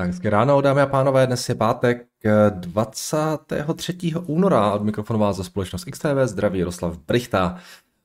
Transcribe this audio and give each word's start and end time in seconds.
Tak 0.00 0.08
hezké 0.08 0.30
ráno, 0.30 0.60
dámy 0.60 0.80
a 0.80 0.86
pánové, 0.86 1.26
dnes 1.26 1.48
je 1.48 1.54
pátek 1.54 2.06
23. 2.50 3.94
února 4.26 4.72
od 4.72 4.82
mikrofonu 4.82 5.18
vás 5.18 5.36
za 5.36 5.44
společnost 5.44 5.84
XTV, 5.84 6.16
zdraví 6.24 6.58
Jaroslav 6.58 6.98
Brichta. 6.98 7.56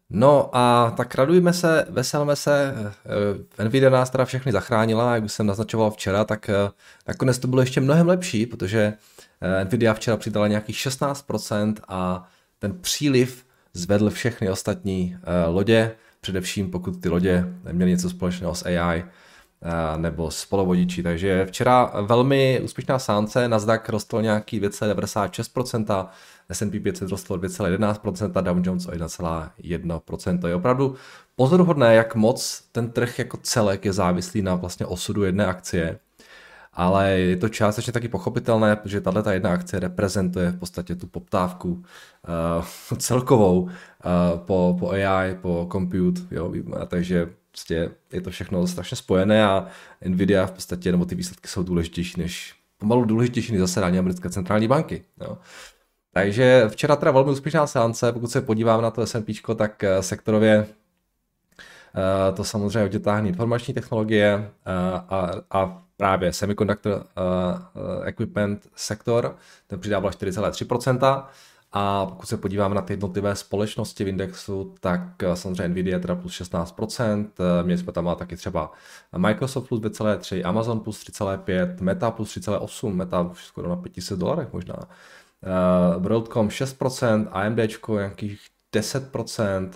No 0.09 0.49
a 0.53 0.93
tak 0.97 1.15
radujme 1.15 1.53
se, 1.53 1.85
veselme 1.89 2.35
se, 2.35 2.73
eh, 3.57 3.63
Nvidia 3.63 3.89
nás 3.89 4.09
teda 4.09 4.25
všechny 4.25 4.51
zachránila, 4.51 5.15
jak 5.15 5.23
už 5.23 5.31
jsem 5.31 5.47
naznačoval 5.47 5.91
včera, 5.91 6.23
tak 6.23 6.49
eh, 6.49 6.53
nakonec 7.07 7.39
to 7.39 7.47
bylo 7.47 7.61
ještě 7.61 7.81
mnohem 7.81 8.07
lepší, 8.07 8.45
protože 8.45 8.93
eh, 9.41 9.65
Nvidia 9.65 9.93
včera 9.93 10.17
přidala 10.17 10.47
nějakých 10.47 10.75
16% 10.75 11.75
a 11.87 12.29
ten 12.59 12.73
příliv 12.81 13.45
zvedl 13.73 14.09
všechny 14.09 14.49
ostatní 14.49 15.17
lodě, 15.47 15.91
především 16.21 16.71
pokud 16.71 17.01
ty 17.01 17.09
lodě 17.09 17.45
měly 17.71 17.91
něco 17.91 18.09
společného 18.09 18.55
s 18.55 18.65
AI, 18.65 19.03
nebo 19.97 20.31
s 20.31 20.45
polovodiči. 20.45 21.03
Takže 21.03 21.45
včera 21.45 21.91
velmi 22.01 22.61
úspěšná 22.63 22.99
sánce, 22.99 23.47
Nasdaq 23.47 23.89
rostl 23.89 24.21
nějaký 24.21 24.61
2,96%, 24.61 26.07
S&P 26.49 26.79
500 26.79 27.09
rostl 27.09 27.37
2,11%, 27.37 28.41
Dow 28.41 28.57
Jones 28.63 28.85
o 28.87 28.91
1,1%. 28.91 30.39
To 30.39 30.47
je 30.47 30.55
opravdu 30.55 30.95
pozoruhodné, 31.35 31.95
jak 31.95 32.15
moc 32.15 32.63
ten 32.71 32.89
trh 32.89 33.19
jako 33.19 33.37
celek 33.37 33.85
je 33.85 33.93
závislý 33.93 34.41
na 34.41 34.55
vlastně 34.55 34.85
osudu 34.85 35.23
jedné 35.23 35.45
akcie. 35.45 35.99
Ale 36.73 37.09
je 37.09 37.37
to 37.37 37.49
částečně 37.49 37.93
taky 37.93 38.07
pochopitelné, 38.07 38.75
protože 38.75 39.01
tahle 39.01 39.23
ta 39.23 39.33
jedna 39.33 39.53
akce 39.53 39.79
reprezentuje 39.79 40.51
v 40.51 40.59
podstatě 40.59 40.95
tu 40.95 41.07
poptávku 41.07 41.69
uh, 41.71 42.97
celkovou 42.97 43.61
uh, 43.61 43.69
po, 44.35 44.77
po 44.79 44.89
AI, 44.89 45.35
po 45.41 45.69
compute, 45.71 46.21
jo, 46.31 46.53
takže 46.87 47.29
prostě 47.55 47.91
je 48.13 48.21
to 48.21 48.29
všechno 48.29 48.67
strašně 48.67 48.97
spojené 48.97 49.45
a 49.45 49.67
Nvidia 50.05 50.45
v 50.45 50.51
podstatě, 50.51 50.91
nebo 50.91 51.05
ty 51.05 51.15
výsledky 51.15 51.47
jsou 51.47 51.63
důležitější 51.63 52.21
než, 52.21 52.55
pomalu 52.77 53.05
důležitější 53.05 53.51
než 53.51 53.61
zasedání 53.61 53.99
americké 53.99 54.29
centrální 54.29 54.67
banky. 54.67 55.03
Jo. 55.21 55.37
Takže 56.13 56.65
včera 56.67 56.95
teda 56.95 57.11
velmi 57.11 57.31
úspěšná 57.31 57.67
seance, 57.67 58.11
pokud 58.11 58.27
se 58.27 58.41
podívám 58.41 58.81
na 58.81 58.91
to 58.91 59.07
S&P, 59.07 59.33
tak 59.55 59.83
eh, 59.83 60.03
sektorově 60.03 60.67
eh, 60.67 62.31
to 62.33 62.43
samozřejmě 62.43 62.83
oddětáhne 62.83 63.29
informační 63.29 63.73
technologie 63.73 64.33
eh, 64.33 64.71
a, 65.09 65.31
a 65.51 65.81
právě 65.97 66.33
semiconductor 66.33 67.05
equipment 68.03 68.67
sektor, 68.75 69.35
ten 69.67 69.79
přidával 69.79 70.11
4,3%, 70.11 71.23
a 71.77 72.05
pokud 72.05 72.25
se 72.25 72.37
podíváme 72.37 72.75
na 72.75 72.81
ty 72.81 72.93
jednotlivé 72.93 73.35
společnosti 73.35 74.03
v 74.03 74.07
indexu, 74.07 74.75
tak 74.79 75.23
eh, 75.23 75.35
samozřejmě 75.35 75.67
Nvidia 75.67 75.99
teda 75.99 76.15
plus 76.15 76.41
16%, 76.41 77.29
eh, 77.39 77.63
měli 77.63 77.77
jsme 77.77 77.91
tam 77.91 78.15
taky 78.15 78.35
třeba 78.37 78.71
Microsoft 79.17 79.67
plus 79.67 79.81
2,3, 79.81 80.45
Amazon 80.45 80.79
plus 80.79 81.03
3,5, 81.03 81.81
Meta 81.81 82.11
plus 82.11 82.37
3,8, 82.37 82.93
Meta 82.93 83.21
už 83.21 83.45
skoro 83.45 83.69
na 83.69 83.75
500 83.75 84.19
dolarech 84.19 84.53
možná. 84.53 84.75
Uh, 84.75 86.03
WorldCom 86.03 86.49
6%, 86.49 87.27
AMD 87.31 87.59
nějakých 87.89 88.39
10%, 88.75 89.69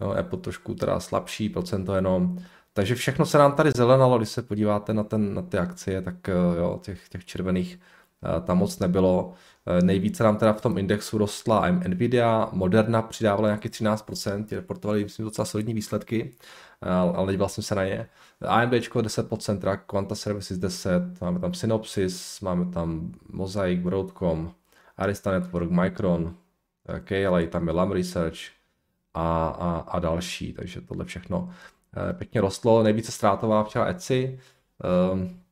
no, 0.00 0.10
Apple 0.12 0.38
trošku 0.38 0.74
teda 0.74 1.00
slabší 1.00 1.48
procento 1.48 1.94
jenom. 1.94 2.38
Takže 2.72 2.94
všechno 2.94 3.26
se 3.26 3.38
nám 3.38 3.52
tady 3.52 3.70
zelenalo, 3.70 4.18
když 4.18 4.28
se 4.28 4.42
podíváte 4.42 4.94
na, 4.94 5.04
ten, 5.04 5.34
na 5.34 5.42
ty 5.42 5.58
akcie, 5.58 6.02
tak 6.02 6.14
jo, 6.58 6.80
těch, 6.82 7.08
těch 7.08 7.24
červených 7.24 7.78
tam 8.44 8.58
moc 8.58 8.78
nebylo. 8.78 9.32
Eh, 9.66 9.82
nejvíce 9.82 10.24
nám 10.24 10.36
teda 10.36 10.52
v 10.52 10.60
tom 10.60 10.78
indexu 10.78 11.18
rostla 11.18 11.70
Nvidia, 11.70 12.48
Moderna 12.52 13.02
přidávala 13.02 13.48
nějaký 13.48 13.68
13%, 13.68 14.44
ti 14.44 14.56
reportovali 14.56 15.04
myslím 15.04 15.24
docela 15.24 15.44
solidní 15.44 15.74
výsledky, 15.74 16.34
eh, 16.82 16.88
ale 16.90 17.32
díval 17.32 17.48
jsem 17.48 17.64
se 17.64 17.74
na 17.74 17.84
ně. 17.84 18.08
AMD 18.40 18.72
10%, 19.02 19.60
teda 19.60 19.76
Quanta 19.76 20.14
Services 20.14 20.58
10, 20.58 21.20
máme 21.20 21.40
tam 21.40 21.54
Synopsys, 21.54 22.40
máme 22.40 22.72
tam 22.72 23.12
Mosaic, 23.32 23.80
Broadcom, 23.80 24.54
Arista 24.96 25.30
Network, 25.30 25.70
Micron, 25.70 26.34
eh, 26.88 27.00
KLA, 27.00 27.46
tam 27.46 27.66
je 27.66 27.74
Lam 27.74 27.92
Research 27.92 28.38
a, 29.14 29.46
a, 29.48 29.78
a 29.88 29.98
další, 29.98 30.52
takže 30.52 30.80
tohle 30.80 31.04
všechno 31.04 31.50
pěkně 32.12 32.40
rostlo. 32.40 32.82
Nejvíce 32.82 33.12
ztrátová 33.12 33.64
včera 33.64 33.86
Etsy, 33.86 34.40
um, 35.12 35.43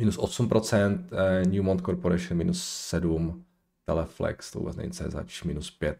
minus 0.00 0.18
8%, 0.18 1.04
eh, 1.12 1.46
Newmont 1.46 1.82
Corporation 1.82 2.38
minus 2.38 2.62
7, 2.62 3.44
Teleflex, 3.84 4.50
to 4.50 4.58
vůbec 4.58 4.76
není 4.76 4.90
CZ, 4.90 5.44
minus 5.44 5.70
5. 5.70 5.98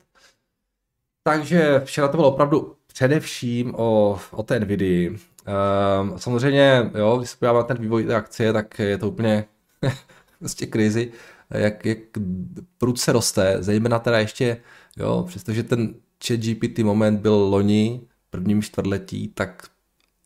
Takže 1.22 1.80
včera 1.84 2.08
to 2.08 2.16
bylo 2.16 2.32
opravdu 2.32 2.76
především 2.86 3.74
o, 3.74 4.18
o 4.30 4.42
té 4.42 4.60
Nvidia. 4.60 5.10
Um, 5.10 6.18
samozřejmě, 6.18 6.90
jo, 6.94 7.16
když 7.18 7.30
se 7.30 7.36
podíváme 7.36 7.58
na 7.58 7.64
ten 7.64 7.78
vývoj 7.78 8.04
té 8.04 8.14
akcie, 8.14 8.52
tak 8.52 8.78
je 8.78 8.98
to 8.98 9.08
úplně 9.08 9.44
prostě 10.38 10.66
crazy, 10.66 11.12
jak, 11.50 11.86
jak 11.86 11.98
prudce 12.78 13.12
roste, 13.12 13.56
zejména 13.60 13.98
teda 13.98 14.18
ještě, 14.18 14.62
jo, 14.96 15.24
přestože 15.28 15.62
ten 15.62 15.94
chat 16.26 16.40
GPT 16.40 16.78
moment 16.78 17.20
byl 17.20 17.34
loni, 17.34 18.00
prvním 18.30 18.62
čtvrtletí, 18.62 19.28
tak 19.28 19.62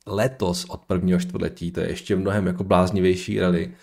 letos 0.06 0.64
od 0.64 0.84
prvního 0.84 1.20
čtvrtletí, 1.20 1.72
to 1.72 1.80
je 1.80 1.88
ještě 1.88 2.16
mnohem 2.16 2.46
jako 2.46 2.64
bláznivější 2.64 3.40
rally. 3.40 3.74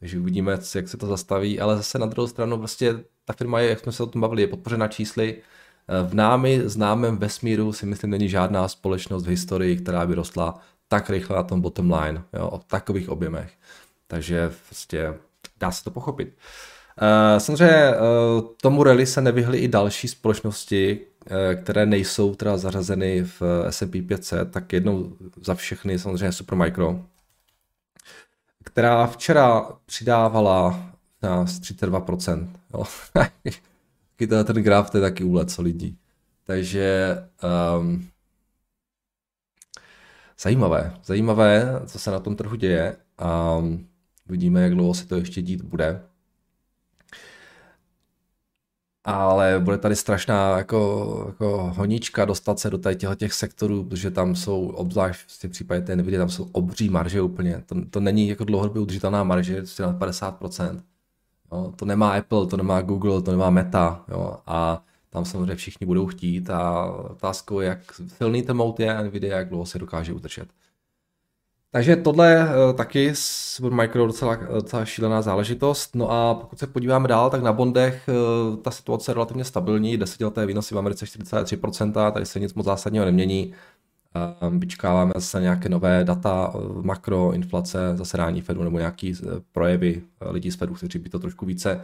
Takže 0.00 0.18
uvidíme, 0.18 0.58
jak 0.74 0.88
se 0.88 0.96
to 0.96 1.06
zastaví, 1.06 1.60
ale 1.60 1.76
zase 1.76 1.98
na 1.98 2.06
druhou 2.06 2.28
stranu 2.28 2.58
prostě 2.58 2.94
ta 3.24 3.32
firma 3.32 3.60
je, 3.60 3.68
jak 3.68 3.80
jsme 3.80 3.92
se 3.92 4.02
o 4.02 4.06
tom 4.06 4.20
bavili, 4.20 4.42
je 4.42 4.48
podpořena 4.48 4.88
čísly. 4.88 5.36
V 6.08 6.14
námi 6.14 6.62
známém 6.64 7.16
vesmíru 7.16 7.72
si 7.72 7.86
myslím 7.86 8.10
není 8.10 8.28
žádná 8.28 8.68
společnost 8.68 9.26
v 9.26 9.28
historii, 9.28 9.76
která 9.76 10.06
by 10.06 10.14
rostla 10.14 10.60
tak 10.88 11.10
rychle 11.10 11.36
na 11.36 11.42
tom 11.42 11.60
bottom 11.60 11.92
line, 11.92 12.22
jo, 12.32 12.48
o 12.48 12.58
takových 12.58 13.08
objemech. 13.08 13.52
Takže 14.06 14.52
prostě 14.66 15.14
dá 15.60 15.70
se 15.70 15.84
to 15.84 15.90
pochopit. 15.90 16.28
Uh, 17.02 17.38
samozřejmě 17.38 17.90
uh, 17.90 18.48
tomu 18.62 18.82
rally 18.82 19.06
se 19.06 19.20
nevyhly 19.20 19.58
i 19.58 19.68
další 19.68 20.08
společnosti, 20.08 21.00
Eh, 21.00 21.15
které 21.56 21.86
nejsou 21.86 22.34
teda 22.34 22.56
zařazeny 22.56 23.22
v 23.22 23.42
S&P 23.70 24.02
500, 24.02 24.52
tak 24.52 24.72
jednou 24.72 25.16
za 25.42 25.54
všechny 25.54 25.98
samozřejmě 25.98 26.32
Supermicro, 26.32 27.04
která 28.64 29.06
včera 29.06 29.68
přidávala 29.86 30.92
na 31.22 31.44
32%. 31.44 32.48
Jo. 32.74 32.84
ten 34.44 34.56
graf, 34.56 34.90
to 34.90 34.96
je 34.96 35.00
taky 35.00 35.24
úlet 35.24 35.50
lidí. 35.58 35.98
Takže 36.44 37.16
um, 37.78 38.08
zajímavé, 40.40 40.94
zajímavé, 41.04 41.80
co 41.86 41.98
se 41.98 42.10
na 42.10 42.20
tom 42.20 42.36
trhu 42.36 42.56
děje 42.56 42.96
a 43.18 43.56
um, 43.56 43.88
vidíme, 44.26 44.62
jak 44.62 44.74
dlouho 44.74 44.94
se 44.94 45.06
to 45.06 45.16
ještě 45.16 45.42
dít 45.42 45.62
bude 45.62 46.02
ale 49.06 49.60
bude 49.60 49.78
tady 49.78 49.96
strašná 49.96 50.58
jako, 50.58 51.24
jako 51.28 51.72
honička 51.76 52.24
dostat 52.24 52.58
se 52.58 52.70
do 52.70 52.78
tady 52.78 52.96
těch 53.16 53.32
sektorů, 53.32 53.84
protože 53.84 54.10
tam 54.10 54.34
jsou, 54.34 54.68
obzvlášť 54.68 55.20
v 55.46 55.48
případě 55.48 55.80
té 55.80 55.96
Nvidia, 55.96 56.20
tam 56.20 56.30
jsou 56.30 56.48
obří 56.52 56.88
marže 56.88 57.22
úplně. 57.22 57.62
To, 57.66 57.74
to 57.90 58.00
není 58.00 58.28
jako 58.28 58.44
dlouhodobě 58.44 58.82
udržitelná 58.82 59.24
marže, 59.24 59.62
to 59.76 59.82
je 59.82 59.86
na 59.86 59.98
50%. 59.98 60.80
Jo, 61.52 61.72
to 61.76 61.84
nemá 61.84 62.10
Apple, 62.10 62.46
to 62.46 62.56
nemá 62.56 62.80
Google, 62.80 63.22
to 63.22 63.30
nemá 63.30 63.50
Meta. 63.50 64.04
Jo, 64.08 64.36
a 64.46 64.82
tam 65.10 65.24
samozřejmě 65.24 65.54
všichni 65.54 65.86
budou 65.86 66.06
chtít 66.06 66.50
a 66.50 66.84
otázkou 66.90 67.60
je, 67.60 67.68
jak 67.68 67.78
silný 68.16 68.42
ten 68.42 68.56
mout 68.56 68.80
je 68.80 69.02
Nvidia, 69.02 69.38
jak 69.38 69.48
dlouho 69.48 69.66
se 69.66 69.78
dokáže 69.78 70.12
udržet. 70.12 70.48
Takže 71.70 71.96
tohle 71.96 72.44
uh, 72.44 72.76
taky 72.76 73.12
Micro 73.70 74.06
docela, 74.06 74.36
docela 74.36 74.84
šílená 74.84 75.22
záležitost. 75.22 75.94
No 75.94 76.10
a 76.10 76.34
pokud 76.34 76.58
se 76.58 76.66
podíváme 76.66 77.08
dál, 77.08 77.30
tak 77.30 77.42
na 77.42 77.52
bondech 77.52 78.08
uh, 78.08 78.56
ta 78.56 78.70
situace 78.70 79.10
je 79.10 79.14
relativně 79.14 79.44
stabilní. 79.44 79.96
Desetileté 79.96 80.46
výnosy 80.46 80.74
v 80.74 80.78
Americe 80.78 81.04
43%, 81.04 82.12
tady 82.12 82.26
se 82.26 82.40
nic 82.40 82.54
moc 82.54 82.66
zásadního 82.66 83.04
nemění. 83.04 83.54
Uh, 84.42 84.58
vyčkáváme 84.58 85.12
zase 85.14 85.40
nějaké 85.40 85.68
nové 85.68 86.04
data, 86.04 86.52
makro, 86.82 87.32
inflace, 87.32 87.96
zasedání 87.96 88.40
Fedu 88.40 88.64
nebo 88.64 88.78
nějaký 88.78 89.14
projevy 89.52 90.02
lidí 90.20 90.50
z 90.50 90.56
Fedu, 90.56 90.74
kteří 90.74 90.98
by 90.98 91.08
to 91.08 91.18
trošku 91.18 91.46
více 91.46 91.80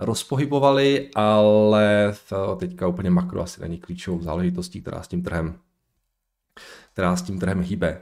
rozpohybovali, 0.00 1.10
ale 1.14 2.14
teďka 2.56 2.86
úplně 2.86 3.10
makro 3.10 3.42
asi 3.42 3.60
není 3.60 3.78
klíčovou 3.78 4.22
záležitostí, 4.22 4.80
která 4.80 5.02
s 5.02 5.08
tím 5.08 5.22
trhem, 5.22 5.54
která 6.92 7.16
s 7.16 7.22
tím 7.22 7.38
trhem 7.38 7.60
hýbe. 7.62 8.00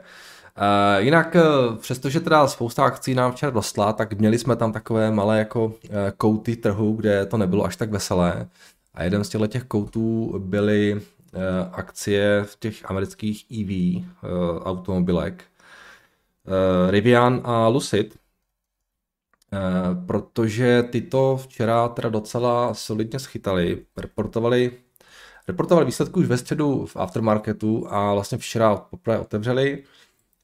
Uh, 0.57 1.03
jinak, 1.03 1.35
uh, 1.35 1.75
přestože 1.75 2.19
teda 2.19 2.47
spousta 2.47 2.83
akcí 2.83 3.15
nám 3.15 3.31
včera 3.31 3.51
rostla, 3.51 3.93
tak 3.93 4.13
měli 4.13 4.39
jsme 4.39 4.55
tam 4.55 4.71
takové 4.71 5.11
malé 5.11 5.39
jako 5.39 5.65
uh, 5.65 5.73
kouty 6.17 6.55
trhu, 6.55 6.93
kde 6.93 7.25
to 7.25 7.37
nebylo 7.37 7.65
až 7.65 7.75
tak 7.75 7.91
veselé. 7.91 8.47
A 8.93 9.03
jeden 9.03 9.23
z 9.23 9.29
těchto 9.29 9.47
těch 9.47 9.63
koutů 9.63 10.35
byly 10.39 11.01
akcie 11.71 12.43
v 12.43 12.59
těch 12.59 12.89
amerických 12.89 13.45
EV 13.51 14.03
automobilek. 14.63 15.43
Rivian 16.89 17.41
a 17.43 17.67
Lucid, 17.67 18.17
protože 20.05 20.83
tyto 20.83 21.37
včera 21.37 21.87
teda 21.87 22.09
docela 22.09 22.73
solidně 22.73 23.19
schytali, 23.19 23.85
reportovali, 23.97 24.71
reportovali 25.47 25.85
výsledky 25.85 26.19
už 26.19 26.27
ve 26.27 26.37
středu 26.37 26.85
v 26.85 26.95
aftermarketu 26.95 27.87
a 27.89 28.13
vlastně 28.13 28.37
včera 28.37 28.75
poprvé 28.75 29.19
otevřeli 29.19 29.83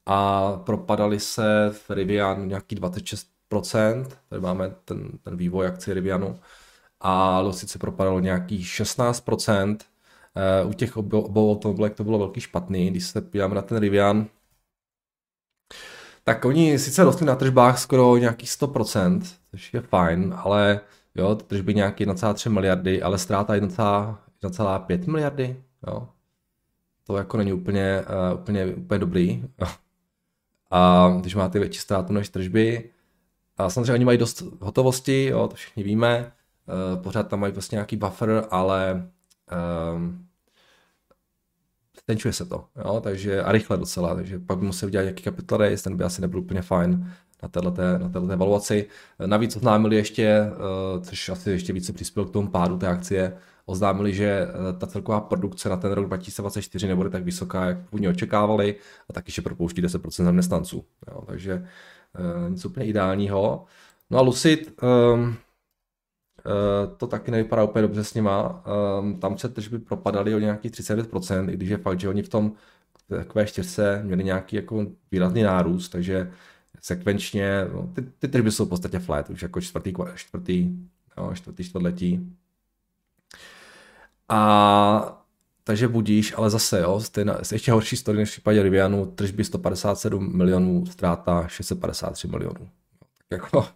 a 0.08 0.52
propadali 0.56 1.20
se 1.20 1.70
v 1.72 1.90
Rivian 1.90 2.48
nějaký 2.48 2.76
26%, 2.76 4.06
tady 4.28 4.42
máme 4.42 4.74
ten, 4.84 5.10
ten 5.22 5.36
vývoj 5.36 5.66
akcie 5.66 5.94
Rivianu, 5.94 6.40
a 7.00 7.40
Lucid 7.40 7.70
se 7.70 7.78
propadalo 7.78 8.20
nějakých 8.20 8.66
16%. 8.66 9.76
Uh, 10.62 10.70
u 10.70 10.72
těch 10.72 10.96
obou, 10.96 11.52
automobilek 11.52 11.94
to 11.94 12.04
bylo 12.04 12.18
velký 12.18 12.40
špatný, 12.40 12.90
když 12.90 13.06
se 13.06 13.20
podíváme 13.20 13.54
na 13.54 13.62
ten 13.62 13.78
Rivian, 13.78 14.26
tak 16.24 16.44
oni 16.44 16.78
sice 16.78 17.04
rostli 17.04 17.26
na 17.26 17.36
tržbách 17.36 17.78
skoro 17.78 18.16
nějakých 18.16 18.48
100%, 18.48 19.20
což 19.50 19.74
je 19.74 19.80
fajn, 19.80 20.34
ale 20.36 20.80
jo, 21.14 21.34
tržby 21.34 21.74
nějaký 21.74 22.06
1,3 22.06 22.50
miliardy, 22.50 23.02
ale 23.02 23.18
ztráta 23.18 23.54
1,5 23.54 25.10
miliardy, 25.10 25.62
jo. 25.86 26.08
To 27.04 27.16
jako 27.16 27.36
není 27.36 27.52
úplně, 27.52 28.04
uh, 28.32 28.40
úplně, 28.40 28.66
úplně 28.66 28.98
dobrý. 28.98 29.44
A 30.70 31.10
když 31.20 31.34
máte 31.34 31.58
větší 31.58 31.80
ztrátu 31.80 32.12
než 32.12 32.28
tržby, 32.28 32.90
a 33.56 33.70
samozřejmě 33.70 33.92
oni 33.92 34.04
mají 34.04 34.18
dost 34.18 34.42
hotovosti, 34.60 35.24
jo, 35.24 35.48
to 35.48 35.56
všichni 35.56 35.82
víme, 35.82 36.32
uh, 36.96 37.02
pořád 37.02 37.28
tam 37.28 37.40
mají 37.40 37.52
vlastně 37.52 37.76
nějaký 37.76 37.96
buffer, 37.96 38.46
ale 38.50 39.08
um, 39.94 40.28
tenčuje 42.06 42.32
se 42.32 42.44
to, 42.44 42.64
jo, 42.84 43.00
takže 43.00 43.42
a 43.42 43.52
rychle 43.52 43.76
docela, 43.76 44.14
takže 44.14 44.38
pak 44.38 44.58
by 44.58 44.66
musel 44.66 44.86
udělat 44.86 45.02
nějaký 45.02 45.22
capital 45.22 45.58
raise, 45.58 45.84
ten 45.84 45.96
by 45.96 46.04
asi 46.04 46.20
nebyl 46.20 46.40
úplně 46.40 46.62
fajn 46.62 47.12
na 47.42 47.48
této, 47.48 47.70
na 47.98 48.08
této 48.08 48.28
evaluaci. 48.28 48.86
Navíc 49.26 49.56
oznámili 49.56 49.96
ještě, 49.96 50.24
eh, 50.26 51.00
což 51.00 51.28
asi 51.28 51.50
ještě 51.50 51.72
více 51.72 51.92
přispěl 51.92 52.24
k 52.24 52.30
tomu 52.30 52.48
pádu 52.48 52.78
té 52.78 52.86
akcie, 52.86 53.36
oznámili, 53.68 54.14
že 54.14 54.24
eh, 54.24 54.78
ta 54.78 54.86
celková 54.86 55.20
produkce 55.20 55.68
na 55.68 55.76
ten 55.76 55.92
rok 55.92 56.06
2024 56.06 56.88
nebude 56.88 57.10
tak 57.10 57.22
vysoká, 57.22 57.64
jak 57.64 57.78
původně 57.78 58.08
očekávali, 58.08 58.76
a 59.08 59.12
taky 59.12 59.28
ještě 59.28 59.42
propouští 59.42 59.82
10% 59.82 60.24
zaměstnanců. 60.24 60.84
Jo, 61.08 61.22
takže 61.26 61.66
uh, 62.18 62.50
nic 62.50 62.64
úplně 62.64 62.86
ideálního. 62.86 63.64
No 64.10 64.18
a 64.18 64.22
Lucid, 64.22 64.82
um, 65.14 65.36
to 66.96 67.06
taky 67.06 67.30
nevypadá 67.30 67.64
úplně 67.64 67.82
dobře 67.82 68.04
s 68.04 68.14
nima. 68.14 68.64
Um, 69.00 69.20
tam 69.20 69.38
se 69.38 69.48
tržby 69.48 69.78
propadaly 69.78 70.34
o 70.34 70.38
nějakých 70.38 70.72
39%, 70.72 71.50
i 71.50 71.52
když 71.52 71.68
je 71.68 71.76
fakt, 71.76 72.00
že 72.00 72.08
oni 72.08 72.22
v 72.22 72.28
tom 72.28 72.52
Q4 73.10 74.04
měli 74.04 74.24
nějaký 74.24 74.56
jako 74.56 74.86
výrazný 75.10 75.42
nárůst, 75.42 75.88
takže 75.88 76.32
sekvenčně, 76.80 77.66
no, 77.72 77.90
ty, 77.94 78.02
ty 78.02 78.28
tržby 78.28 78.52
jsou 78.52 78.66
v 78.66 78.68
podstatě 78.68 78.98
flat, 78.98 79.30
už 79.30 79.42
jako 79.42 79.60
čtvrtý, 79.60 79.94
čtvrtý, 80.14 80.70
no, 81.18 81.34
čtvrtý 81.34 81.64
čtvrtletí. 81.64 82.37
A 84.28 85.24
takže 85.64 85.88
budíš, 85.88 86.34
ale 86.36 86.50
zase, 86.50 86.80
jo, 86.80 87.00
stejná, 87.00 87.38
ještě 87.52 87.72
horší 87.72 87.96
story 87.96 88.18
než 88.18 88.28
v 88.28 88.32
případě 88.32 88.62
Rivianu, 88.62 89.06
tržby 89.06 89.44
157 89.44 90.36
milionů, 90.36 90.86
ztráta 90.86 91.48
653 91.48 92.28
milionů. 92.28 92.68
Jako, 93.30 93.66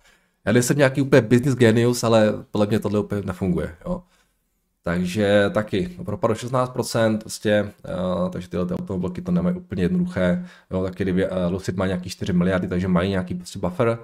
já 0.44 0.52
nejsem 0.52 0.78
nějaký 0.78 1.02
úplně 1.02 1.22
business 1.22 1.54
genius, 1.54 2.04
ale 2.04 2.32
podle 2.50 2.66
mě 2.66 2.80
tohle 2.80 3.00
úplně 3.00 3.22
nefunguje, 3.22 3.76
jo. 3.84 4.02
Takže 4.82 5.50
taky 5.54 5.88
propadu 6.04 6.34
16%, 6.34 7.18
prostě, 7.18 7.72
uh, 8.22 8.30
takže 8.30 8.48
tyhle 8.48 8.66
ty 8.66 8.74
automobilky 8.74 9.22
to 9.22 9.32
nemají 9.32 9.56
úplně 9.56 9.82
jednoduché. 9.82 10.46
Jo, 10.70 10.82
taky 10.82 11.04
kdyby, 11.04 11.30
uh, 11.30 11.36
Lucid 11.50 11.76
má 11.76 11.86
nějaký 11.86 12.10
4 12.10 12.32
miliardy, 12.32 12.68
takže 12.68 12.88
mají 12.88 13.10
nějaký 13.10 13.34
prostě 13.34 13.58
buffer, 13.58 13.98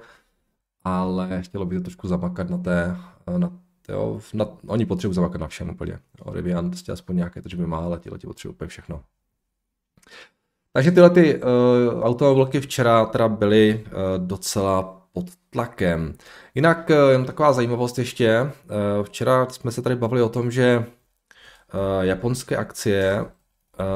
ale 0.84 1.42
chtělo 1.42 1.64
by 1.66 1.76
to 1.76 1.82
trošku 1.82 2.08
zamakat 2.08 2.50
na 2.50 2.58
té, 2.58 2.96
uh, 3.28 3.38
na, 3.38 3.52
jo, 3.88 4.20
na, 4.34 4.46
oni 4.66 4.86
potřebují 4.86 5.14
zamakat 5.14 5.40
na 5.40 5.48
všem 5.48 5.70
úplně. 5.70 5.92
Jo, 5.92 6.32
Rivian 6.32 6.70
prostě 6.70 6.92
aspoň 6.92 7.16
nějaké 7.16 7.42
tržby 7.42 7.66
má, 7.66 7.78
ale 7.78 7.98
tyhle 7.98 8.18
potřebují 8.18 8.54
úplně 8.54 8.68
všechno. 8.68 9.02
Takže 10.72 10.90
tyhle 10.90 11.10
ty 11.10 11.42
uh, 11.42 12.02
automobilky 12.02 12.60
včera 12.60 13.06
teda 13.06 13.28
byly 13.28 13.84
uh, 13.86 14.26
docela 14.26 14.98
pod 15.12 15.26
tlakem. 15.50 16.14
Jinak 16.54 16.90
eh, 16.90 17.12
jen 17.12 17.24
taková 17.24 17.52
zajímavost 17.52 17.98
ještě. 17.98 18.28
Eh, 18.28 18.50
včera 19.02 19.46
jsme 19.46 19.72
se 19.72 19.82
tady 19.82 19.96
bavili 19.96 20.22
o 20.22 20.28
tom, 20.28 20.50
že 20.50 20.64
eh, 20.64 22.06
japonské 22.06 22.56
akcie 22.56 23.24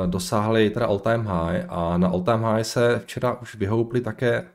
dosáhly 0.06 0.70
teda 0.70 0.86
all 0.86 0.98
time 0.98 1.26
high 1.26 1.64
a 1.68 1.98
na 1.98 2.08
all 2.08 2.22
time 2.22 2.42
high 2.42 2.62
se 2.62 2.98
včera 2.98 3.40
už 3.40 3.54
vyhoupli 3.54 4.00
také 4.00 4.48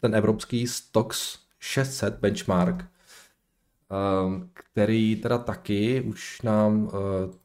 ten 0.00 0.14
evropský 0.14 0.66
Stox 0.66 1.38
600 1.60 2.14
benchmark, 2.14 2.84
který 4.52 5.16
teda 5.16 5.38
taky 5.38 6.00
už 6.00 6.42
nám 6.42 6.90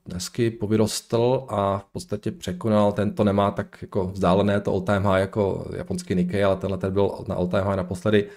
dnesky 0.05 0.51
povyrostl 0.51 1.45
a 1.49 1.77
v 1.77 1.85
podstatě 1.85 2.31
překonal, 2.31 2.91
tento 2.91 3.23
nemá 3.23 3.51
tak 3.51 3.77
jako 3.81 4.07
vzdálené 4.07 4.61
to 4.61 4.71
all 4.71 4.81
time 4.81 5.03
high 5.03 5.19
jako 5.19 5.67
japonský 5.75 6.15
Nikkei, 6.15 6.43
ale 6.43 6.55
tenhle 6.55 6.77
ten 6.77 6.93
byl 6.93 7.11
na 7.27 7.35
all 7.35 7.47
time 7.47 7.63
high 7.63 7.75
naposledy 7.75 8.29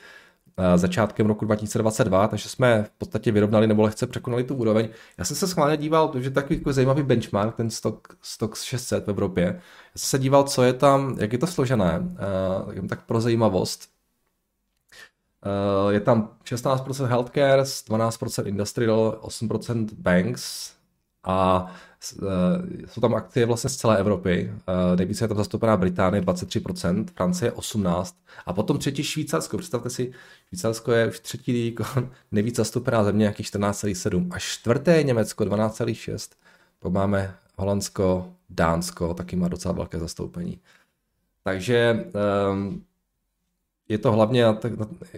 Eh, 0.57 0.79
začátkem 0.79 1.27
roku 1.27 1.45
2022, 1.45 2.29
takže 2.29 2.49
jsme 2.49 2.83
v 2.83 2.91
podstatě 2.91 3.33
vyrovnali 3.33 3.67
nebo 3.67 3.83
lehce 3.83 4.07
překonali 4.07 4.45
tu 4.45 4.55
úroveň. 4.55 4.89
Já 5.19 5.25
jsem 5.25 5.37
se 5.37 5.49
schválně 5.49 5.77
díval, 5.77 6.13
že 6.19 6.31
takový 6.31 6.59
jako 6.59 6.73
zajímavý 6.73 7.03
benchmark, 7.03 7.57
ten 7.57 7.71
stock, 7.71 8.09
stock 8.23 8.57
600 8.57 9.07
v 9.07 9.11
Evropě. 9.11 9.45
Já 9.45 9.61
jsem 9.97 10.09
se 10.09 10.19
díval, 10.19 10.45
co 10.45 10.63
je 10.63 10.73
tam, 10.73 11.17
jak 11.21 11.33
je 11.33 11.39
to 11.39 11.47
složené, 11.47 11.99
uh, 12.79 12.87
tak 12.89 13.07
pro 13.07 13.21
zajímavost. 13.21 13.94
Uh, 15.45 15.91
je 15.91 16.01
tam 16.01 16.29
16% 16.45 17.07
healthcare, 17.07 17.63
12% 17.63 18.47
industrial, 18.47 19.19
8% 19.23 19.89
banks 19.93 20.73
a 21.25 21.67
Eh, 22.13 22.87
jsou 22.87 23.01
tam 23.01 23.15
akcie 23.15 23.47
vlastně 23.47 23.71
z 23.71 23.77
celé 23.77 23.99
Evropy. 23.99 24.53
Eh, 24.69 24.97
nejvíce 24.97 25.25
je 25.25 25.29
tam 25.29 25.37
zastoupená 25.37 25.77
Británie 25.77 26.23
23%, 26.23 27.11
Francie 27.11 27.53
18% 27.53 28.15
a 28.47 28.53
potom 28.53 28.79
třetí 28.79 29.05
Švýcarsko. 29.05 29.59
Představte 29.59 29.91
si, 29.91 30.13
Švýcarsko 30.49 30.93
je 30.93 31.09
už 31.09 31.21
třetí 31.21 31.77
nejvíc 32.33 32.57
zastoupená 32.57 33.05
země, 33.05 33.23
nějakých 33.23 33.47
14,7 33.47 34.29
a 34.31 34.39
čtvrté 34.39 34.97
je 34.97 35.03
Německo 35.03 35.45
12,6. 35.45 36.33
Pak 36.79 36.93
máme 36.93 37.35
Holandsko, 37.57 38.33
Dánsko, 38.51 39.15
taky 39.15 39.37
má 39.37 39.49
docela 39.49 39.75
velké 39.75 39.99
zastoupení. 39.99 40.61
Takže 41.45 42.07
um, 42.53 42.85
je 43.89 43.99
to 43.99 44.13
hlavně, 44.13 44.45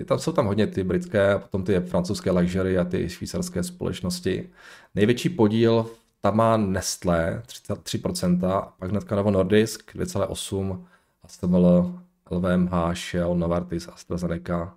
tam 0.07 0.19
jsou 0.19 0.33
tam 0.33 0.47
hodně 0.47 0.67
ty 0.67 0.85
britské, 0.85 1.35
a 1.35 1.39
potom 1.39 1.65
ty 1.65 1.81
francouzské 1.81 2.31
luxury 2.31 2.79
a 2.79 2.85
ty 2.85 3.09
švýcarské 3.09 3.63
společnosti. 3.63 4.51
Největší 4.95 5.29
podíl 5.29 5.91
tam 6.21 6.37
má 6.37 6.57
Nestlé 6.57 7.43
3%, 7.47 8.73
pak 8.79 8.91
hnedka 8.91 9.17
Novo 9.17 9.31
Nordisk 9.31 9.95
2,8%, 9.95 10.85
ASML, 11.23 12.01
LVMH, 12.31 12.95
Shell, 12.95 13.35
Novartis, 13.35 13.89
AstraZeneca, 13.89 14.75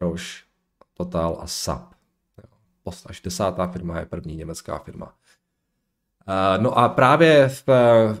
Roche, 0.00 0.42
Total 0.94 1.38
a 1.40 1.46
SAP. 1.46 1.94
Až 3.06 3.20
desátá 3.20 3.66
firma 3.66 3.98
je 3.98 4.06
první 4.06 4.36
německá 4.36 4.78
firma. 4.78 5.14
No 6.58 6.78
a 6.78 6.88
právě 6.88 7.48
v, 7.48 7.68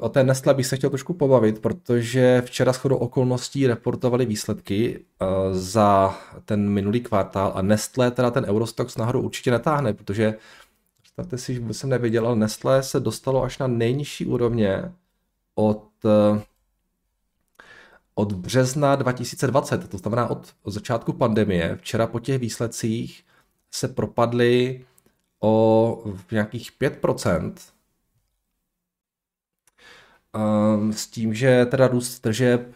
o 0.00 0.08
té 0.08 0.24
Nestlé 0.24 0.54
bych 0.54 0.66
se 0.66 0.76
chtěl 0.76 0.90
trošku 0.90 1.14
pobavit, 1.14 1.58
protože 1.58 2.42
včera 2.46 2.72
shodou 2.72 2.96
okolností 2.96 3.66
reportovali 3.66 4.26
výsledky 4.26 5.04
za 5.52 6.14
ten 6.44 6.68
minulý 6.68 7.00
kvartál 7.00 7.52
a 7.54 7.62
Nestlé 7.62 8.10
teda 8.10 8.30
ten 8.30 8.44
Eurostox 8.44 8.96
nahoru 8.96 9.20
určitě 9.20 9.50
netáhne, 9.50 9.92
protože 9.92 10.34
Představte 11.16 11.38
si, 11.38 11.54
že 11.54 11.74
jsem 11.74 11.90
nevěděl, 11.90 12.26
ale 12.26 12.36
Nestlé 12.36 12.82
se 12.82 13.00
dostalo 13.00 13.42
až 13.42 13.58
na 13.58 13.66
nejnižší 13.66 14.26
úrovně 14.26 14.92
od, 15.54 15.88
eh, 16.04 16.42
od 18.14 18.32
března 18.32 18.96
2020, 18.96 19.88
to 19.88 19.98
znamená 19.98 20.26
od, 20.30 20.54
od 20.62 20.70
začátku 20.70 21.12
pandemie. 21.12 21.76
Včera 21.76 22.06
po 22.06 22.20
těch 22.20 22.38
výsledcích 22.38 23.24
se 23.70 23.88
propadly 23.88 24.84
o 25.40 26.04
nějakých 26.30 26.72
5%. 26.72 27.71
Ehm, 30.34 30.92
s 30.92 31.06
tím, 31.06 31.34
že 31.34 31.66
teda 31.66 31.86
růst 31.88 32.20
tržeb 32.20 32.74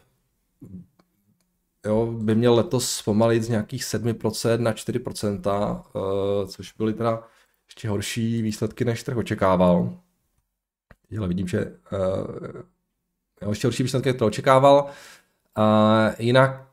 jo, 1.87 2.07
by 2.07 2.35
měl 2.35 2.55
letos 2.55 3.03
pomalit 3.03 3.43
z 3.43 3.49
nějakých 3.49 3.85
7% 3.85 4.61
na 4.61 4.73
4%, 4.73 5.85
uh, 5.95 6.03
eh, 6.43 6.47
což 6.47 6.73
byly 6.73 6.95
teda 6.95 7.23
ještě 7.69 7.89
horší 7.89 8.43
výsledky, 8.43 8.85
než 8.85 9.03
trh 9.03 9.17
očekával. 9.17 9.99
Ale 11.19 11.29
vidím, 11.29 11.49
že 11.49 11.65
uh, 11.65 13.51
ještě 13.51 13.67
horší 13.67 13.83
výsledky, 13.83 14.09
než 14.09 14.15
trh 14.15 14.27
očekával. 14.27 14.87
Uh, 15.59 16.15
jinak 16.19 16.67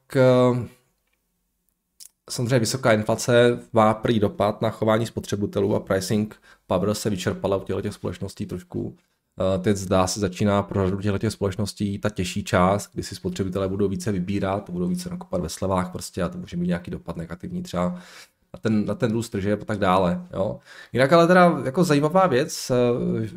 samozřejmě 2.30 2.60
vysoká 2.60 2.94
inflace 2.94 3.60
má 3.74 3.94
prý 3.94 4.20
dopad 4.20 4.62
na 4.62 4.70
chování 4.70 5.06
spotřebitelů 5.06 5.75
a 5.75 5.80
pricing 5.80 6.42
power 6.68 6.94
se 6.94 7.10
vyčerpala 7.10 7.58
u 7.58 7.82
těch 7.82 7.94
společností 7.94 8.46
trošku. 8.46 8.98
Teď 9.62 9.78
zdá 9.78 10.08
se 10.08 10.20
začíná 10.20 10.63
pro 10.63 10.90
řadu 10.90 11.18
těch 11.18 11.34
společností 11.34 12.00
ta 12.00 12.10
těžší 12.10 12.44
část, 12.44 12.90
kdy 12.94 13.04
si 13.04 13.16
spotřebitelé 13.16 13.68
budou 13.68 13.88
více 13.88 14.12
vybírat, 14.12 14.70
budou 14.70 14.88
více 14.88 15.10
nakopat 15.10 15.42
ve 15.42 15.50
slevách 15.50 15.92
prostě 15.92 16.24
a 16.24 16.30
to 16.30 16.38
může 16.38 16.58
mít 16.58 16.68
nějaký 16.68 16.92
dopad 16.92 17.18
negativní 17.18 17.63
třeba 17.63 18.00
na 18.54 18.60
ten, 18.60 18.86
na 18.86 18.96
ten 18.96 19.12
růst 19.12 19.30
tržeb 19.30 19.62
a 19.62 19.66
tak 19.66 19.80
dále. 19.80 20.28
Jo. 20.34 20.60
Jinak 20.94 21.13
ale 21.13 21.28
teda 21.28 21.62
jako 21.66 21.84
zajímavá 21.84 22.28
věc, 22.28 22.72
eh, 22.72 22.75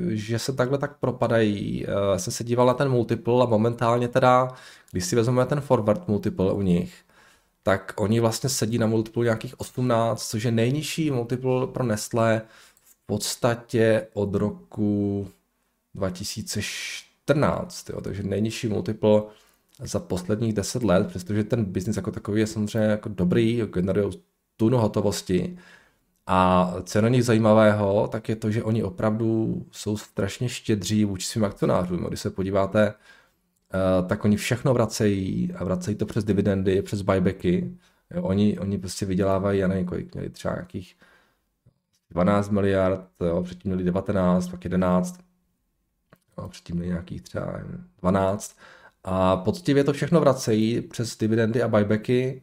že 0.08 0.38
se 0.38 0.52
takhle 0.52 0.78
tak 0.78 0.98
propadají. 0.98 1.80
Já 1.80 2.14
eh, 2.14 2.18
jsem 2.18 2.32
se 2.32 2.44
díval 2.44 2.66
na 2.66 2.74
ten 2.74 2.88
multiple 2.88 3.42
a 3.42 3.46
momentálně 3.46 4.08
teda, 4.08 4.48
když 4.92 5.04
si 5.04 5.16
vezmeme 5.16 5.46
ten 5.46 5.60
forward 5.60 6.08
multiple 6.08 6.52
u 6.52 6.62
nich, 6.62 6.94
tak 7.62 7.92
oni 7.96 8.20
vlastně 8.20 8.48
sedí 8.48 8.78
na 8.78 8.86
multiple 8.86 9.24
nějakých 9.24 9.60
18, 9.60 10.28
což 10.28 10.42
je 10.42 10.50
nejnižší 10.50 11.10
multiple 11.10 11.66
pro 11.66 11.84
Nestlé 11.84 12.42
v 12.84 13.06
podstatě 13.06 14.06
od 14.14 14.34
roku 14.34 15.28
2014, 15.96 17.90
jo, 17.90 18.00
takže 18.00 18.22
nejnižší 18.22 18.68
multiple 18.68 19.22
za 19.80 20.00
posledních 20.00 20.52
10 20.52 20.82
let, 20.82 21.06
přestože 21.06 21.44
ten 21.44 21.64
biznis 21.64 21.96
jako 21.96 22.10
takový 22.10 22.40
je 22.40 22.46
samozřejmě 22.46 22.88
jako 22.88 23.08
dobrý, 23.08 23.62
generují 23.72 24.10
tunu 24.56 24.78
hotovosti, 24.78 25.58
a 26.26 26.72
co 26.82 26.98
je 26.98 27.02
na 27.02 27.08
nich 27.08 27.24
zajímavého, 27.24 28.08
tak 28.08 28.28
je 28.28 28.36
to, 28.36 28.50
že 28.50 28.62
oni 28.64 28.82
opravdu 28.82 29.62
jsou 29.70 29.96
strašně 29.96 30.48
štědří 30.48 31.04
vůči 31.04 31.26
svým 31.26 31.44
akcionářům. 31.44 32.04
Když 32.04 32.20
se 32.20 32.30
podíváte, 32.30 32.94
eh, 33.74 34.06
tak 34.08 34.24
oni 34.24 34.36
všechno 34.36 34.74
vracejí 34.74 35.52
a 35.52 35.64
vracejí 35.64 35.96
to 35.96 36.06
přes 36.06 36.24
dividendy, 36.24 36.82
přes 36.82 37.02
buybacky. 37.02 37.76
Oni, 38.20 38.58
oni 38.58 38.78
prostě 38.78 39.06
vydělávají, 39.06 39.60
já 39.60 39.68
nevím, 39.68 39.86
kolik 39.86 40.14
měli 40.14 40.30
třeba 40.30 40.54
nějakých 40.54 40.96
12 42.10 42.50
miliard, 42.50 43.10
jo, 43.20 43.42
předtím 43.42 43.68
měli 43.70 43.84
19, 43.84 44.48
pak 44.48 44.64
11, 44.64 45.20
jo, 46.38 46.48
předtím 46.48 46.80
nějakých 46.80 47.22
třeba 47.22 47.60
12. 48.00 48.56
A 49.04 49.36
poctivě 49.36 49.84
to 49.84 49.92
všechno 49.92 50.20
vracejí 50.20 50.80
přes 50.80 51.16
dividendy 51.16 51.62
a 51.62 51.68
buybacky 51.68 52.42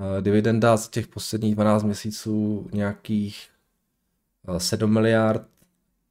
Eh, 0.00 0.22
dividenda 0.22 0.76
z 0.76 0.88
těch 0.88 1.08
posledních 1.08 1.54
12 1.54 1.82
měsíců 1.82 2.66
nějakých 2.72 3.48
7 4.58 4.90
eh, 4.90 4.94
miliard 4.94 5.42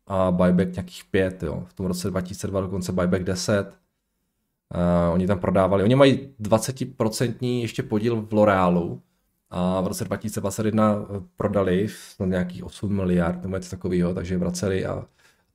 a 0.07 0.31
buyback 0.31 0.75
nějakých 0.75 1.03
5, 1.11 1.43
jo. 1.43 1.65
V 1.67 1.73
tom 1.73 1.85
roce 1.85 2.09
2002 2.09 2.61
dokonce 2.61 2.91
buyback 2.91 3.23
10. 3.23 3.77
Uh, 4.75 5.13
oni 5.13 5.27
tam 5.27 5.39
prodávali, 5.39 5.83
oni 5.83 5.95
mají 5.95 6.29
20% 6.41 7.61
ještě 7.61 7.83
podíl 7.83 8.21
v 8.21 8.33
L'Orealu 8.33 9.01
a 9.49 9.81
v 9.81 9.87
roce 9.87 10.05
2021 10.05 11.05
prodali 11.35 11.87
na 12.19 12.25
nějakých 12.25 12.63
8 12.63 12.95
miliard 12.95 13.43
nebo 13.43 13.55
něco 13.55 13.69
takového, 13.69 14.13
takže 14.13 14.37
vraceli 14.37 14.85
a 14.85 15.05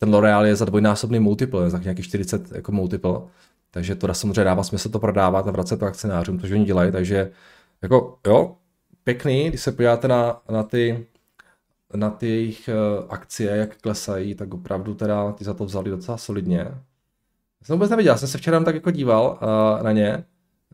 ten 0.00 0.14
L'Oreal 0.14 0.47
je 0.47 0.57
za 0.57 0.64
dvojnásobný 0.64 1.21
multiple, 1.21 1.71
za 1.71 1.78
nějakých 1.78 2.04
40 2.04 2.52
jako 2.52 2.73
multiple, 2.73 3.21
takže 3.71 3.95
to 3.95 4.14
samozřejmě 4.14 4.45
dává 4.45 4.62
smysl 4.62 4.88
to 4.88 4.99
prodávat 4.99 5.49
a 5.49 5.50
vracet 5.50 5.76
to 5.76 5.87
akcionářům, 5.87 6.40
což 6.40 6.50
oni 6.50 6.64
dělají, 6.64 6.92
takže 6.92 7.33
jako 7.83 8.19
jo, 8.26 8.57
pěkný, 9.04 9.49
když 9.49 9.61
se 9.61 9.73
podíváte 9.73 10.09
na, 10.09 10.42
na 10.50 10.62
ty 10.62 11.07
na 11.95 12.11
ty 12.11 12.28
jejich 12.28 12.69
eh, 12.69 12.75
akcie, 13.09 13.57
jak 13.57 13.76
klesají, 13.76 14.35
tak 14.35 14.54
opravdu 14.54 14.95
teda 14.95 15.33
ty 15.33 15.45
za 15.45 15.54
to 15.54 15.64
vzali 15.64 15.90
docela 15.90 16.19
solidně. 16.19 16.59
Já 16.59 17.64
jsem 17.64 17.76
vůbec 17.76 17.90
neviděl, 17.90 18.19
jsem 18.19 18.28
se 18.28 18.38
včera 18.38 18.64
tak 18.64 18.75
jako 18.75 18.90
díval 18.90 19.38
uh, 19.42 19.83
na 19.83 19.92
ně 19.92 20.25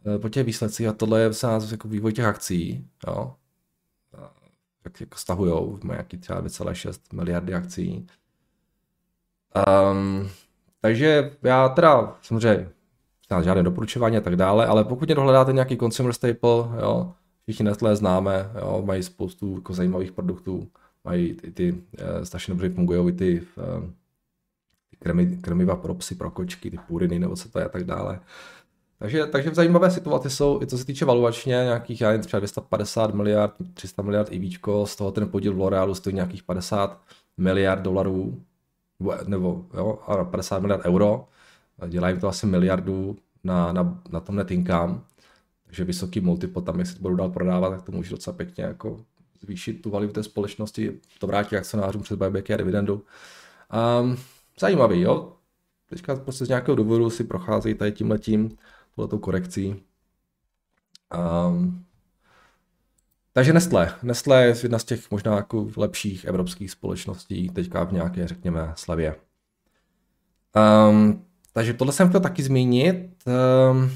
uh, 0.04 0.22
po 0.22 0.28
těch 0.28 0.46
výsledcích 0.46 0.86
a 0.86 0.92
tohle 0.92 1.20
je 1.20 1.32
se 1.32 1.46
jako 1.70 1.88
vývoj 1.88 2.12
těch 2.12 2.24
akcí, 2.24 2.88
jo. 3.06 3.34
Jak 4.84 5.00
jako 5.00 5.18
stahujou, 5.18 5.78
mají 5.82 5.96
nějaký 5.96 6.18
třeba 6.18 6.42
2,6 6.42 7.00
miliardy 7.12 7.54
akcí. 7.54 8.06
Um, 9.56 10.28
takže 10.80 11.30
já 11.42 11.68
teda 11.68 12.16
samozřejmě 12.22 12.68
žádné 13.42 13.62
doporučování 13.62 14.16
a 14.16 14.20
tak 14.20 14.36
dále, 14.36 14.66
ale 14.66 14.84
pokud 14.84 15.08
někdo 15.08 15.22
hledáte 15.22 15.52
nějaký 15.52 15.76
consumer 15.76 16.12
staple, 16.12 16.50
jo, 16.82 17.12
všichni 17.42 17.64
Nestlé 17.64 17.96
známe, 17.96 18.50
jo, 18.60 18.82
mají 18.86 19.02
spoustu 19.02 19.54
jako 19.54 19.74
zajímavých 19.74 20.12
produktů, 20.12 20.68
mají 21.04 21.34
ty, 21.34 21.50
ty 21.50 21.74
e, 21.98 22.26
strašně 22.26 22.54
dobře 22.54 22.68
fungují 22.68 23.12
ty, 23.12 23.42
e, 23.58 23.92
ty 24.90 24.96
kremi, 24.98 25.38
krmiva 25.40 25.76
pro 25.76 25.94
psy, 25.94 26.14
pro 26.14 26.30
kočky, 26.30 26.70
ty 26.70 26.78
puriny 26.88 27.18
nebo 27.18 27.36
co 27.36 27.48
to 27.48 27.58
je 27.58 27.64
a 27.64 27.68
tak 27.68 27.84
dále. 27.84 28.20
Takže, 28.98 29.26
takže 29.26 29.50
v 29.50 29.54
zajímavé 29.54 29.90
situaci 29.90 30.30
jsou, 30.30 30.62
i 30.62 30.66
co 30.66 30.78
se 30.78 30.84
týče 30.86 31.04
valuačně, 31.04 31.50
nějakých, 31.50 32.00
já 32.00 32.12
jen 32.12 32.20
třeba 32.20 32.40
250 32.40 33.14
miliard, 33.14 33.54
300 33.74 34.02
miliard 34.02 34.28
i 34.32 34.38
víčko, 34.38 34.86
z 34.86 34.96
toho 34.96 35.12
ten 35.12 35.28
podíl 35.28 35.54
v 35.54 35.58
L'Orealu 35.58 35.94
stojí 35.94 36.14
nějakých 36.14 36.42
50 36.42 37.00
miliard 37.36 37.82
dolarů, 37.82 38.42
nebo, 39.26 39.66
jo, 39.74 39.98
50 40.30 40.58
miliard 40.58 40.84
euro, 40.84 41.28
dělají 41.88 42.20
to 42.20 42.28
asi 42.28 42.46
miliardu 42.46 43.16
na, 43.44 43.72
na, 43.72 44.02
na 44.10 44.20
tom 44.20 44.36
net 44.36 44.50
income, 44.50 45.00
takže 45.66 45.84
vysoký 45.84 46.20
multiple 46.20 46.62
tam, 46.62 46.78
jestli 46.78 46.94
to 46.94 47.02
budou 47.02 47.16
dál 47.16 47.30
prodávat, 47.30 47.70
tak 47.70 47.82
to 47.82 47.92
může 47.92 48.10
docela 48.10 48.36
pěkně 48.36 48.64
jako 48.64 49.00
zvýšit 49.40 49.82
tu 49.82 49.90
value 49.90 50.12
té 50.12 50.22
společnosti, 50.22 51.00
to 51.18 51.26
vrátí 51.26 51.56
akcionářům 51.56 52.02
přes 52.02 52.18
buybacky 52.18 52.54
a 52.54 52.56
dividendu. 52.56 53.04
Um, 54.02 54.16
zajímavý, 54.60 55.00
jo? 55.00 55.32
Teďka 55.90 56.16
prostě 56.16 56.44
z 56.44 56.48
nějakého 56.48 56.76
důvodu 56.76 57.10
si 57.10 57.24
procházejí 57.24 57.74
tady 57.74 57.92
tím 57.92 58.10
letím, 58.10 58.56
tohletou 58.94 59.18
korekcí. 59.18 59.82
Um, 61.48 61.85
takže 63.36 63.52
Nestlé. 63.52 63.94
Nestlé 64.02 64.44
je 64.44 64.54
jedna 64.62 64.78
z 64.78 64.84
těch 64.84 65.10
možná 65.10 65.36
jako 65.36 65.68
lepších 65.76 66.24
evropských 66.24 66.70
společností 66.70 67.48
teďka 67.48 67.84
v 67.84 67.92
nějaké, 67.92 68.28
řekněme, 68.28 68.72
slavě. 68.74 69.16
Um, 70.90 71.24
takže 71.52 71.74
tohle 71.74 71.92
jsem 71.92 72.08
chtěl 72.08 72.20
taky 72.20 72.42
zmínit. 72.42 73.10
Um, 73.26 73.90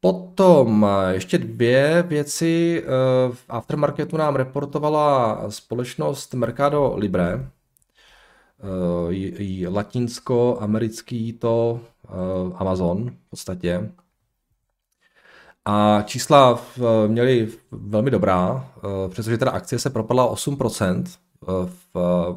Potom 0.00 0.86
eh, 0.88 1.14
ještě 1.14 1.38
dvě 1.38 2.02
věci. 2.02 2.82
Eh, 2.84 2.88
v 3.32 3.44
aftermarketu 3.48 4.16
nám 4.16 4.36
reportovala 4.36 5.40
společnost 5.50 6.34
Mercado 6.34 6.94
Libre, 6.96 7.50
latinsko-americký 9.68 11.32
to 11.32 11.80
Amazon 12.54 13.10
v 13.10 13.30
podstatě. 13.30 13.90
A 15.70 16.02
čísla 16.02 16.60
měly 17.06 17.48
velmi 17.70 18.10
dobrá, 18.10 18.68
přestože 19.08 19.38
teda 19.38 19.50
akcie 19.50 19.78
se 19.78 19.90
propadla 19.90 20.34
8% 20.34 21.04
v, 21.64 21.94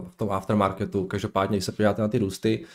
v 0.09 0.15
tom 0.15 0.31
aftermarketu. 0.31 1.05
Každopádně, 1.05 1.57
když 1.57 1.65
se 1.65 1.71
podíváte 1.71 2.01
na 2.01 2.07
ty 2.07 2.17
růsty, 2.17 2.65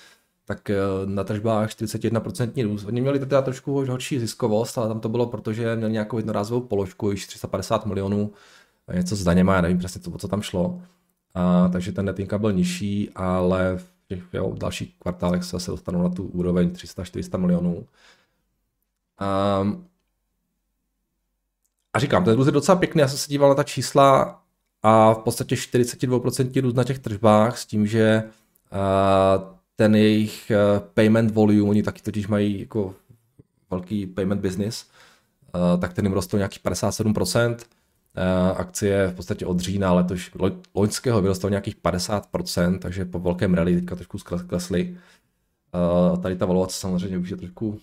tak 0.45 0.71
eh, 0.71 0.77
na 1.05 1.25
tržbách 1.25 1.69
41% 1.69 2.65
růst. 2.65 2.85
Oni 2.85 3.01
měli 3.01 3.19
teda 3.19 3.43
trošku 3.43 3.73
horší 3.73 4.19
ziskovost, 4.19 4.79
ale 4.79 4.89
tam 4.89 5.01
to 5.01 5.09
bylo, 5.09 5.27
protože 5.27 5.77
měli 5.77 5.93
nějakou 5.93 6.17
jednorázovou 6.17 6.61
položku, 6.61 7.11
již 7.11 7.27
350 7.27 7.87
milionů, 7.87 8.33
něco 8.95 9.17
s 9.17 9.25
daněma, 9.25 9.55
já 9.55 9.61
nevím 9.61 9.79
přesně, 9.79 10.01
co, 10.01 10.11
co 10.11 10.29
tam 10.29 10.43
šlo. 10.43 10.81
A, 11.35 11.69
takže 11.69 11.93
ten 11.93 12.05
net 12.05 12.33
byl 12.37 12.53
nižší, 12.53 13.11
ale 13.15 13.77
v 13.77 13.87
těch 14.09 14.23
jo, 14.33 14.51
v 14.51 14.59
dalších 14.59 14.95
kvartálech 14.99 15.45
se 15.45 15.51
zase 15.51 15.71
dostanou 15.71 16.03
na 16.03 16.09
tu 16.09 16.25
úroveň 16.25 16.69
300-400 16.69 17.39
milionů. 17.39 17.87
A, 19.19 19.67
a 21.97 21.99
říkám, 21.99 22.25
ten 22.25 22.37
růst 22.37 22.47
je 22.47 22.53
docela 22.53 22.77
pěkný, 22.77 23.01
já 23.01 23.09
jsem 23.09 23.19
se 23.19 23.29
díval 23.29 23.49
na 23.49 23.55
ta 23.55 23.63
čísla 23.63 24.41
a 24.83 25.13
v 25.13 25.19
podstatě 25.19 25.55
42% 25.55 26.63
růst 26.63 26.75
na 26.75 26.85
těch 26.85 26.99
tržbách 26.99 27.59
s 27.59 27.67
tím, 27.67 27.87
že 27.87 28.25
ten 29.77 29.97
jejich 29.97 30.51
eh, 30.51 30.81
payment 30.95 31.31
volume, 31.35 31.63
oni 31.63 31.83
taky 31.83 32.03
totiž 32.03 32.27
mají 32.27 32.61
jako 32.61 32.95
velký 33.71 34.07
payment 34.07 34.41
business, 34.41 34.87
eh, 35.55 35.79
tak 35.79 35.93
ten 35.93 36.05
jim 36.05 36.13
rostl 36.13 36.37
nějakých 36.37 36.63
57%. 36.63 37.57
Eh, 38.19 38.55
akcie 38.57 39.09
v 39.09 39.15
podstatě 39.15 39.47
od 39.47 39.61
října 39.61 39.93
letoš, 39.93 40.31
loňského 40.75 41.23
vyrostl 41.23 41.51
nějakých 41.51 41.77
50%, 41.77 42.79
takže 42.79 43.05
po 43.05 43.19
velkém 43.19 43.55
rally 43.55 43.75
teďka 43.75 43.97
trošku 43.97 44.19
klesly. 44.47 44.97
Tady 46.23 46.37
ta 46.37 46.47
valuace 46.47 46.81
samozřejmě 46.81 47.19
už 47.19 47.31
je 47.31 47.37
trošku, 47.37 47.81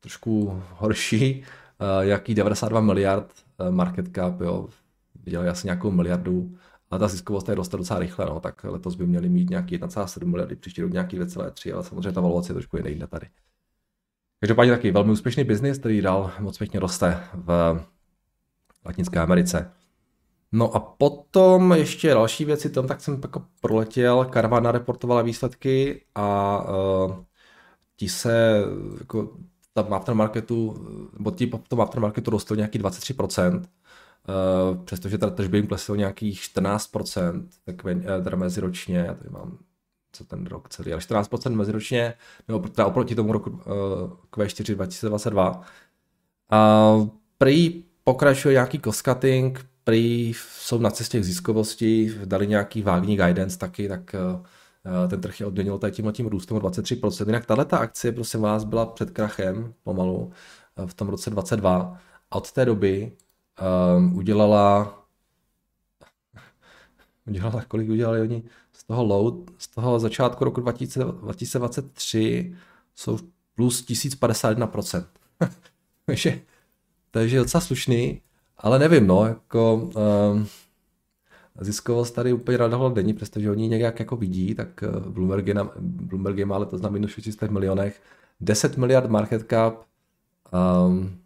trošku 0.00 0.62
horší, 0.78 1.44
jaký 2.00 2.34
92 2.34 2.80
miliard 2.80 3.32
market 3.70 4.14
cap, 4.14 4.40
jo, 4.40 4.68
dělají 5.14 5.48
asi 5.48 5.66
nějakou 5.66 5.90
miliardu 5.90 6.56
ale 6.92 6.98
ta 6.98 7.08
ziskovost 7.08 7.48
je 7.48 7.54
roste 7.54 7.76
docela 7.76 8.00
rychle, 8.00 8.26
no, 8.26 8.40
tak 8.40 8.64
letos 8.64 8.94
by 8.94 9.06
měli 9.06 9.28
mít 9.28 9.50
nějaký 9.50 9.78
1,7 9.78 10.26
miliardy, 10.26 10.56
příští 10.56 10.82
rok 10.82 10.92
nějaký 10.92 11.18
2,3, 11.18 11.74
ale 11.74 11.84
samozřejmě 11.84 12.12
ta 12.12 12.20
valuace 12.20 12.50
je 12.50 12.54
trošku 12.54 12.76
jinde 12.76 13.06
tady. 13.06 13.26
Každopádně 14.40 14.72
taky 14.72 14.90
velmi 14.90 15.12
úspěšný 15.12 15.44
biznis, 15.44 15.78
který 15.78 16.00
dál 16.00 16.32
moc 16.40 16.58
pěkně 16.58 16.80
roste 16.80 17.24
v 17.34 17.80
Latinské 18.86 19.20
Americe. 19.20 19.70
No 20.52 20.76
a 20.76 20.80
potom 20.80 21.72
ještě 21.72 22.08
další 22.08 22.44
věci, 22.44 22.70
tam 22.70 22.86
tak 22.86 23.00
jsem 23.00 23.20
jako 23.22 23.44
proletěl, 23.60 24.30
Carvana 24.32 24.72
reportovala 24.72 25.22
výsledky 25.22 26.04
a 26.14 26.58
uh, 27.06 27.24
ti 27.96 28.08
se 28.08 28.62
jako 28.98 29.36
tam 29.74 29.94
aftermarketu, 29.94 30.86
nebo 31.18 31.30
ti 31.30 31.46
v 31.46 31.68
tom 31.68 31.80
aftermarketu 31.80 32.30
rostl 32.30 32.56
nějaký 32.56 32.78
23%, 32.78 33.62
Uh, 34.28 34.84
přestože 34.84 35.18
teda 35.18 35.32
tržby 35.32 35.58
jim 35.58 35.66
klesl 35.66 35.96
nějakých 35.96 36.40
14%, 36.40 37.46
tak 37.64 37.84
uh, 37.84 37.90
teda 38.24 38.36
meziročně, 38.36 38.98
já 38.98 39.14
tady 39.14 39.30
mám 39.30 39.58
co 40.12 40.24
ten 40.24 40.46
rok 40.46 40.68
celý, 40.68 40.92
ale 40.92 41.00
14% 41.00 41.54
meziročně, 41.54 42.14
nebo 42.48 42.58
teda 42.68 42.86
oproti 42.86 43.14
tomu 43.14 43.32
roku 43.32 43.50
uh, 43.50 43.58
Q4 44.32 44.74
2022. 44.74 45.62
A 46.50 46.92
uh, 46.92 47.08
prý 47.38 47.84
pokračuje 48.04 48.52
nějaký 48.52 48.80
cost 48.80 49.02
cutting, 49.02 49.66
prý 49.84 50.34
jsou 50.58 50.78
na 50.78 50.90
cestě 50.90 51.20
k 51.20 51.24
ziskovosti, 51.24 52.14
dali 52.24 52.46
nějaký 52.46 52.82
vágní 52.82 53.16
guidance 53.16 53.58
taky, 53.58 53.88
tak 53.88 54.14
uh, 54.34 54.46
ten 55.08 55.20
trh 55.20 55.40
je 55.40 55.46
odměnil 55.46 55.78
tady 55.78 55.92
tím 55.92 56.12
tím 56.12 56.26
růstem 56.26 56.56
o 56.56 56.60
23%. 56.60 57.26
Jinak 57.26 57.46
tahle 57.46 57.64
ta 57.64 57.78
akcie, 57.78 58.12
prosím 58.12 58.40
vás, 58.40 58.64
byla 58.64 58.86
před 58.86 59.10
krachem 59.10 59.74
pomalu 59.82 60.32
v 60.86 60.94
tom 60.94 61.08
roce 61.08 61.30
22 61.30 61.98
a 62.30 62.36
od 62.36 62.52
té 62.52 62.64
doby 62.64 63.12
um, 63.96 64.16
udělala 64.16 64.98
udělala, 67.26 67.64
kolik 67.68 67.90
udělali 67.90 68.20
oni 68.20 68.42
z 68.72 68.84
toho 68.84 69.04
load, 69.04 69.34
z 69.58 69.68
toho 69.68 69.98
začátku 69.98 70.44
roku 70.44 70.60
2023 70.60 72.56
jsou 72.94 73.18
plus 73.54 73.82
1051%. 73.82 75.04
takže, 76.06 76.40
takže 77.10 77.38
docela 77.38 77.60
slušný, 77.60 78.22
ale 78.58 78.78
nevím, 78.78 79.06
no, 79.06 79.24
jako 79.24 79.74
um, 79.74 80.46
ziskovost 81.60 82.10
tady 82.10 82.32
úplně 82.32 82.56
radovala 82.56 82.92
není, 82.94 83.14
přestože 83.14 83.50
oni 83.50 83.68
nějak 83.68 84.00
jako 84.00 84.16
vidí, 84.16 84.54
tak 84.54 84.82
eh, 84.82 85.10
Bloomberg 85.10 85.46
je, 85.46 85.54
na, 85.54 85.70
Bloomberg 85.80 86.38
je 86.38 86.46
má 86.46 86.58
letos 86.58 86.80
na 86.80 86.88
minus 86.88 87.10
600 87.10 87.50
milionech, 87.50 88.00
10 88.40 88.76
miliard 88.76 89.10
market 89.10 89.46
cap, 89.50 89.82
um, 90.86 91.18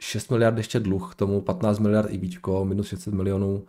6 0.00 0.30
miliard 0.30 0.56
ještě 0.56 0.80
dluh, 0.80 1.12
k 1.12 1.14
tomu 1.14 1.40
15 1.40 1.78
miliard 1.78 2.10
i 2.10 2.18
víčko, 2.18 2.64
minus 2.64 2.88
600 2.88 3.14
milionů, 3.14 3.64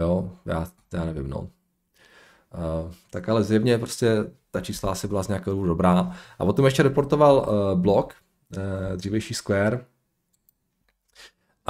jo, 0.00 0.32
já, 0.46 0.66
já 0.92 1.04
nevím, 1.04 1.30
no. 1.30 1.38
Uh, 1.38 2.92
tak 3.10 3.28
ale 3.28 3.44
zjevně 3.44 3.78
prostě 3.78 4.16
ta 4.50 4.60
čísla 4.60 4.90
asi 4.90 5.08
byla 5.08 5.22
z 5.22 5.28
nějakého 5.28 5.66
dobrá. 5.66 6.12
A 6.38 6.44
o 6.44 6.52
tom 6.52 6.64
ještě 6.64 6.82
reportoval 6.82 7.36
uh, 7.48 7.80
blog, 7.80 8.14
uh, 8.56 8.96
dřívější 8.96 9.34
Square, 9.34 9.84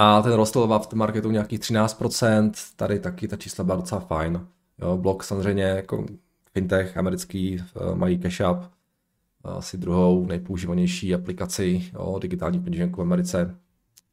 a 0.01 0.21
ten 0.21 0.33
rostl 0.33 0.67
v 0.67 0.73
aftermarketu 0.73 1.31
nějakých 1.31 1.59
13%, 1.59 2.51
tady 2.75 2.99
taky 2.99 3.27
ta 3.27 3.37
čísla 3.37 3.63
byla 3.63 3.77
docela 3.77 4.01
fajn. 4.01 4.47
Jo, 4.81 4.97
blok 4.97 5.23
samozřejmě 5.23 5.63
jako 5.63 6.05
fintech 6.53 6.97
americký 6.97 7.63
mají 7.93 8.19
cash 8.19 8.41
up, 8.51 8.71
asi 9.43 9.77
druhou 9.77 10.25
nejpoužívanější 10.25 11.15
aplikaci 11.15 11.91
jo, 11.93 12.19
digitální 12.21 12.59
peněženku 12.59 12.97
v 12.97 13.01
Americe. 13.01 13.55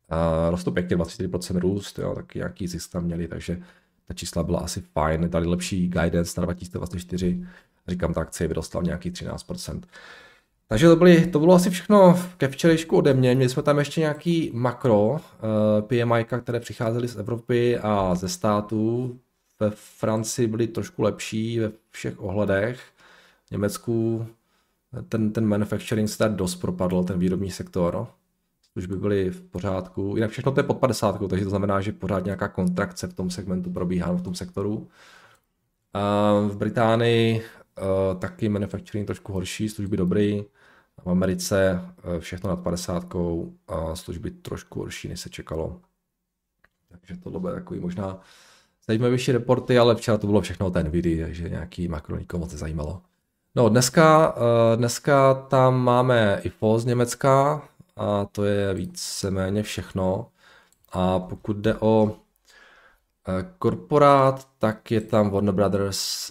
A 0.09 0.51
rostl 0.51 0.71
pěkně 0.71 0.97
24% 0.97 1.59
růst, 1.59 1.99
jo, 1.99 2.15
taky 2.15 2.39
nějaký 2.39 2.69
zisk 2.69 2.93
tam 2.93 3.05
měli, 3.05 3.29
takže 3.29 3.63
ta 4.09 4.15
čísla 4.15 4.43
byla 4.43 4.59
asi 4.59 4.81
fajn, 4.81 5.31
dali 5.31 5.47
lepší 5.47 5.89
guidance 5.89 6.41
na 6.41 6.45
2024, 6.45 7.47
říkám, 7.89 8.15
ta 8.15 8.21
akcie 8.21 8.49
vyrostla 8.49 8.83
nějakých 8.83 9.13
13%. 9.13 9.81
Takže 10.69 10.89
to, 10.89 10.97
byly, 10.97 11.27
to 11.27 11.39
bylo 11.39 11.55
asi 11.55 11.71
všechno 11.71 12.21
ke 12.37 12.49
včerejšku 12.49 12.97
ode 12.97 13.15
mě. 13.15 13.35
Měli 13.35 13.51
jsme 13.51 13.63
tam 13.63 13.79
ještě 13.79 14.01
nějaký 14.01 14.51
makro 14.55 15.11
uh, 15.11 15.19
eh, 15.79 15.83
PMI, 15.83 16.25
které 16.43 16.61
přicházely 16.61 17.09
z 17.09 17.17
Evropy 17.17 17.79
a 17.79 18.15
ze 18.15 18.29
států. 18.29 19.19
Ve 19.61 19.71
Francii 19.71 20.49
byly 20.49 20.67
trošku 20.67 21.03
lepší 21.03 21.59
ve 21.59 21.73
všech 21.91 22.21
ohledech. 22.23 22.81
V 23.47 23.51
Německu 23.51 24.27
ten, 25.09 25.33
ten 25.33 25.47
manufacturing 25.47 26.09
se 26.09 26.29
dost 26.29 26.57
propadl, 26.57 27.05
ten 27.05 27.19
výrobní 27.19 27.51
sektor. 27.51 28.07
Služby 28.73 28.97
byly 28.97 29.31
v 29.31 29.43
pořádku. 29.43 30.13
Jinak 30.15 30.31
všechno 30.31 30.53
to 30.53 30.61
je 30.61 30.65
pod 30.65 30.79
50, 30.79 31.29
takže 31.29 31.45
to 31.45 31.51
znamená, 31.51 31.81
že 31.81 31.93
pořád 31.93 32.25
nějaká 32.25 32.49
kontrakce 32.49 33.07
v 33.07 33.15
tom 33.15 33.31
segmentu 33.31 33.71
probíhá 33.71 34.13
v 34.13 34.23
tom 34.23 34.35
sektoru. 34.35 34.89
A 35.95 36.33
v 36.49 36.57
Británii 36.57 37.43
uh, 37.43 38.19
taky 38.19 38.49
manufacturing 38.49 39.07
trošku 39.07 39.33
horší, 39.33 39.69
služby 39.69 39.97
dobrý. 39.97 40.45
V 41.05 41.11
Americe 41.11 41.81
uh, 42.05 42.21
všechno 42.21 42.51
nad 42.51 42.61
50 42.61 43.15
a 43.69 43.97
služby 43.97 44.31
trošku 44.31 44.81
horší, 44.81 45.09
než 45.09 45.21
se 45.21 45.31
čekalo. 45.31 45.81
Takže 46.89 47.17
to 47.17 47.41
bude 47.41 47.55
takový 47.55 47.81
možná 47.81 48.21
zajímavější 48.87 49.33
reporty, 49.33 49.79
ale 49.79 49.95
včera 49.95 50.19
to 50.19 50.27
bylo 50.27 50.41
všechno 50.41 50.67
o 50.67 50.71
té 50.71 50.83
Nvidia, 50.83 51.27
takže 51.27 51.49
nějaký 51.49 51.89
makro 51.89 52.19
nikomu 52.19 52.45
moc 52.45 52.51
zajímalo. 52.55 53.03
No 53.55 53.69
dneska, 53.69 54.37
uh, 54.37 54.43
dneska 54.77 55.35
tam 55.35 55.81
máme 55.81 56.41
IFO 56.43 56.79
z 56.79 56.85
Německa 56.85 57.63
a 57.97 58.25
to 58.25 58.45
je 58.45 58.75
víceméně 58.75 59.63
všechno. 59.63 60.27
A 60.93 61.19
pokud 61.19 61.57
jde 61.57 61.75
o 61.81 62.17
korporát, 63.59 64.49
tak 64.59 64.91
je 64.91 65.01
tam 65.01 65.31
Warner 65.31 65.55
Brothers 65.55 66.31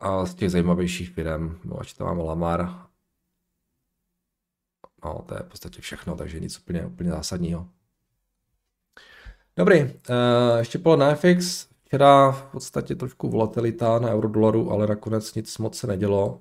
a 0.00 0.26
z 0.26 0.34
těch 0.34 0.50
zajímavějších 0.50 1.10
firm, 1.10 1.58
no 1.64 1.80
ať 1.80 1.94
to 1.94 2.04
máme 2.04 2.22
Lamar, 2.22 2.88
no 5.04 5.24
to 5.26 5.34
je 5.34 5.40
v 5.40 5.48
podstatě 5.48 5.80
všechno, 5.80 6.16
takže 6.16 6.40
nic 6.40 6.58
úplně, 6.58 6.86
úplně 6.86 7.10
zásadního. 7.10 7.68
Dobrý, 9.56 9.82
uh, 9.82 9.88
ještě 10.58 10.78
polo 10.78 10.96
na 10.96 11.14
FX, 11.14 11.68
včera 11.84 12.30
v 12.32 12.42
podstatě 12.42 12.94
trošku 12.94 13.28
volatilita 13.28 13.98
na 13.98 14.08
eurodolaru, 14.08 14.70
ale 14.70 14.86
nakonec 14.86 15.34
nic 15.34 15.58
moc 15.58 15.78
se 15.78 15.86
nedělo. 15.86 16.40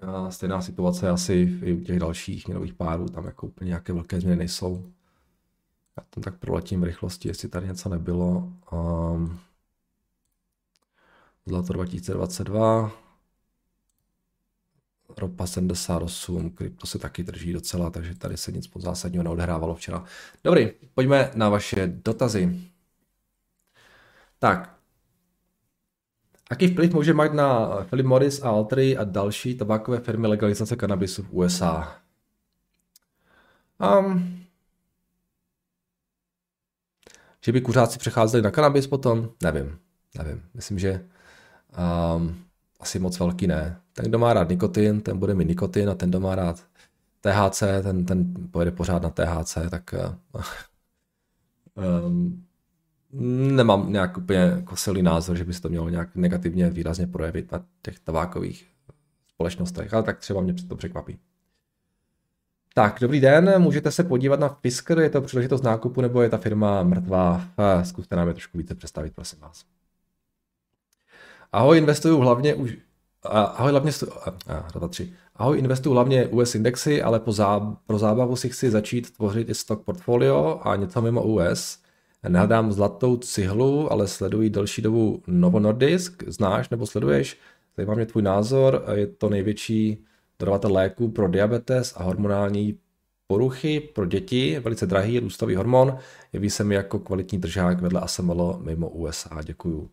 A 0.00 0.30
stejná 0.30 0.62
situace 0.62 1.10
asi 1.10 1.58
i 1.62 1.72
u 1.72 1.80
těch 1.80 1.98
dalších 1.98 2.46
měnových 2.46 2.74
párů, 2.74 3.06
tam 3.06 3.24
jako 3.24 3.46
úplně 3.46 3.68
nějaké 3.68 3.92
velké 3.92 4.20
změny 4.20 4.36
nejsou. 4.36 4.92
Já 5.96 6.04
tam 6.10 6.22
tak 6.22 6.38
proletím 6.38 6.80
v 6.80 6.84
rychlosti, 6.84 7.28
jestli 7.28 7.48
tady 7.48 7.66
něco 7.66 7.88
nebylo. 7.88 8.52
Um, 8.72 9.38
Zlato 11.46 11.72
2022, 11.72 12.90
ropa 15.16 15.46
78, 15.46 16.50
krypto 16.50 16.86
se 16.86 16.98
taky 16.98 17.22
drží 17.22 17.52
docela, 17.52 17.90
takže 17.90 18.14
tady 18.14 18.36
se 18.36 18.52
nic 18.52 18.70
zásadního 18.76 19.24
neodehrávalo 19.24 19.74
včera. 19.74 20.04
Dobrý, 20.44 20.70
pojďme 20.94 21.30
na 21.34 21.48
vaše 21.48 21.86
dotazy. 21.86 22.60
Tak, 24.38 24.76
Jaký 26.50 26.68
vplyv 26.68 26.94
může 26.94 27.14
mít 27.14 27.32
na 27.32 27.66
Philip 27.84 28.06
Morris 28.06 28.42
a 28.42 28.48
Altry 28.48 28.96
a 28.96 29.04
další 29.04 29.54
tabákové 29.54 30.00
firmy 30.00 30.26
legalizace 30.26 30.76
kanabisu 30.76 31.22
v 31.22 31.32
USA? 31.32 32.00
Um, 33.98 34.44
že 37.40 37.52
by 37.52 37.60
kuřáci 37.60 37.98
přecházeli 37.98 38.42
na 38.42 38.50
kanabis 38.50 38.86
potom? 38.86 39.30
Nevím, 39.42 39.78
nevím. 40.18 40.42
Myslím, 40.54 40.78
že 40.78 41.08
um, 42.16 42.36
asi 42.80 42.98
moc 42.98 43.18
velký 43.18 43.46
ne. 43.46 43.80
Ten, 43.92 44.04
kdo 44.04 44.18
má 44.18 44.32
rád 44.32 44.48
nikotin, 44.48 45.00
ten 45.00 45.18
bude 45.18 45.34
mít 45.34 45.48
nikotin 45.48 45.90
a 45.90 45.94
ten, 45.94 46.10
kdo 46.10 46.20
má 46.20 46.34
rád 46.34 46.64
THC, 47.20 47.62
ten, 47.82 48.04
ten 48.04 48.34
pojede 48.50 48.70
pořád 48.70 49.02
na 49.02 49.10
THC, 49.10 49.58
tak 49.70 49.94
um, 52.06 52.46
nemám 53.56 53.92
nějak 53.92 54.16
úplně 54.18 54.38
jako 54.38 54.76
silný 54.76 55.02
názor, 55.02 55.36
že 55.36 55.44
by 55.44 55.54
se 55.54 55.62
to 55.62 55.68
mělo 55.68 55.88
nějak 55.88 56.16
negativně 56.16 56.70
výrazně 56.70 57.06
projevit 57.06 57.52
na 57.52 57.64
těch 57.82 57.98
tabákových 57.98 58.66
společnostech, 59.28 59.94
ale 59.94 60.02
tak 60.02 60.18
třeba 60.18 60.40
mě 60.40 60.54
to 60.54 60.76
překvapí. 60.76 61.18
Tak, 62.74 62.98
dobrý 63.00 63.20
den, 63.20 63.62
můžete 63.62 63.90
se 63.90 64.04
podívat 64.04 64.40
na 64.40 64.48
Fisker, 64.48 64.98
je 64.98 65.10
to 65.10 65.22
příležitost 65.22 65.62
nákupu 65.62 66.00
nebo 66.00 66.22
je 66.22 66.30
ta 66.30 66.36
firma 66.38 66.82
mrtvá? 66.82 67.44
Zkuste 67.82 68.16
nám 68.16 68.28
je 68.28 68.34
trošku 68.34 68.58
více 68.58 68.74
představit, 68.74 69.14
prosím 69.14 69.40
vás. 69.40 69.75
Ahoj, 71.52 71.78
investuju 71.78 72.18
hlavně 72.18 72.54
už 72.54 72.76
Ahoj, 73.28 73.70
hlavně, 73.70 73.92
a, 74.48 74.88
tři. 74.88 75.12
Ahoj, 75.36 75.58
investuju 75.58 75.92
hlavně 75.92 76.26
US 76.26 76.54
indexy, 76.54 77.02
ale 77.02 77.20
po 77.20 77.32
zá, 77.32 77.76
pro 77.86 77.98
zábavu 77.98 78.36
si 78.36 78.48
chci 78.48 78.70
začít 78.70 79.16
tvořit 79.16 79.48
i 79.48 79.54
stock 79.54 79.84
portfolio 79.84 80.60
a 80.62 80.76
něco 80.76 81.02
mimo 81.02 81.22
US. 81.22 81.78
Nehledám 82.28 82.72
zlatou 82.72 83.16
cihlu, 83.16 83.92
ale 83.92 84.08
sleduji 84.08 84.50
delší 84.50 84.82
dobu 84.82 85.22
Novo 85.26 85.60
Nordisk. 85.60 86.22
Znáš 86.26 86.70
nebo 86.70 86.86
sleduješ? 86.86 87.38
Zajímá 87.76 87.94
mě 87.94 88.06
tvůj 88.06 88.22
názor. 88.22 88.84
Je 88.94 89.06
to 89.06 89.28
největší 89.28 90.04
dodavatel 90.38 90.72
léků 90.72 91.08
pro 91.08 91.28
diabetes 91.28 91.94
a 91.96 92.02
hormonální 92.02 92.78
poruchy 93.26 93.80
pro 93.80 94.06
děti, 94.06 94.58
velice 94.58 94.86
drahý 94.86 95.18
růstový 95.18 95.54
hormon, 95.54 95.98
jeví 96.32 96.50
se 96.50 96.64
mi 96.64 96.74
jako 96.74 96.98
kvalitní 96.98 97.38
držák 97.38 97.80
vedle 97.80 98.00
ASML 98.00 98.60
mimo 98.62 98.88
USA. 98.88 99.42
Děkuju. 99.42 99.90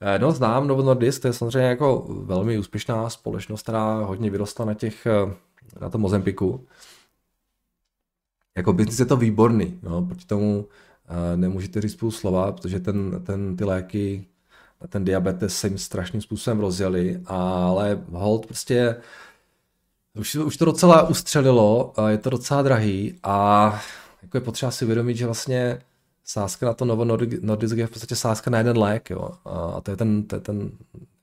Eh, 0.00 0.18
no, 0.18 0.32
znám 0.32 0.68
Novo 0.68 0.82
Nordisk, 0.82 1.22
to 1.22 1.28
je 1.28 1.32
samozřejmě 1.32 1.68
jako 1.68 2.06
velmi 2.08 2.58
úspěšná 2.58 3.10
společnost, 3.10 3.62
která 3.62 3.94
hodně 4.04 4.30
vyrostla 4.30 4.64
na 4.64 4.74
těch, 4.74 5.06
eh, 5.06 5.34
na 5.80 5.90
tom 5.90 6.00
Mozempiku. 6.00 6.66
Jako 8.56 8.72
biznis 8.72 8.98
je 8.98 9.06
to 9.06 9.16
výborný, 9.16 9.78
no, 9.82 10.02
proti 10.06 10.26
tomu 10.26 10.68
eh, 11.08 11.36
nemůžete 11.36 11.80
říct 11.80 11.92
spolu 11.92 12.10
slova, 12.10 12.52
protože 12.52 12.80
ten, 12.80 13.22
ten, 13.24 13.56
ty 13.56 13.64
léky 13.64 14.26
na 14.80 14.86
ten 14.86 15.04
diabetes 15.04 15.58
se 15.58 15.66
jim 15.66 15.78
strašným 15.78 16.22
způsobem 16.22 16.60
rozjeli, 16.60 17.22
ale 17.26 18.04
hold 18.12 18.46
prostě 18.46 18.96
už, 20.18 20.34
už 20.34 20.56
to 20.56 20.64
docela 20.64 21.08
ustřelilo, 21.08 21.94
je 22.08 22.18
to 22.18 22.30
docela 22.30 22.62
drahý 22.62 23.18
a 23.22 23.66
jako 24.22 24.36
je 24.36 24.40
potřeba 24.40 24.70
si 24.70 24.84
uvědomit, 24.84 25.16
že 25.16 25.26
vlastně 25.26 25.80
sázka 26.26 26.66
na 26.66 26.74
to 26.74 26.84
Novo 26.84 27.04
Nordisk 27.40 27.76
je 27.76 27.86
v 27.86 27.90
podstatě 27.90 28.16
sázka 28.16 28.50
na 28.50 28.58
jeden 28.58 28.78
lék, 28.78 29.10
jo. 29.10 29.30
A 29.44 29.80
to 29.80 29.90
je 29.90 29.96
ten, 29.96 30.26
to 30.26 30.36
je 30.36 30.40
ten 30.40 30.70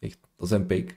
jejich 0.01 0.15
Ozempic. 0.37 0.89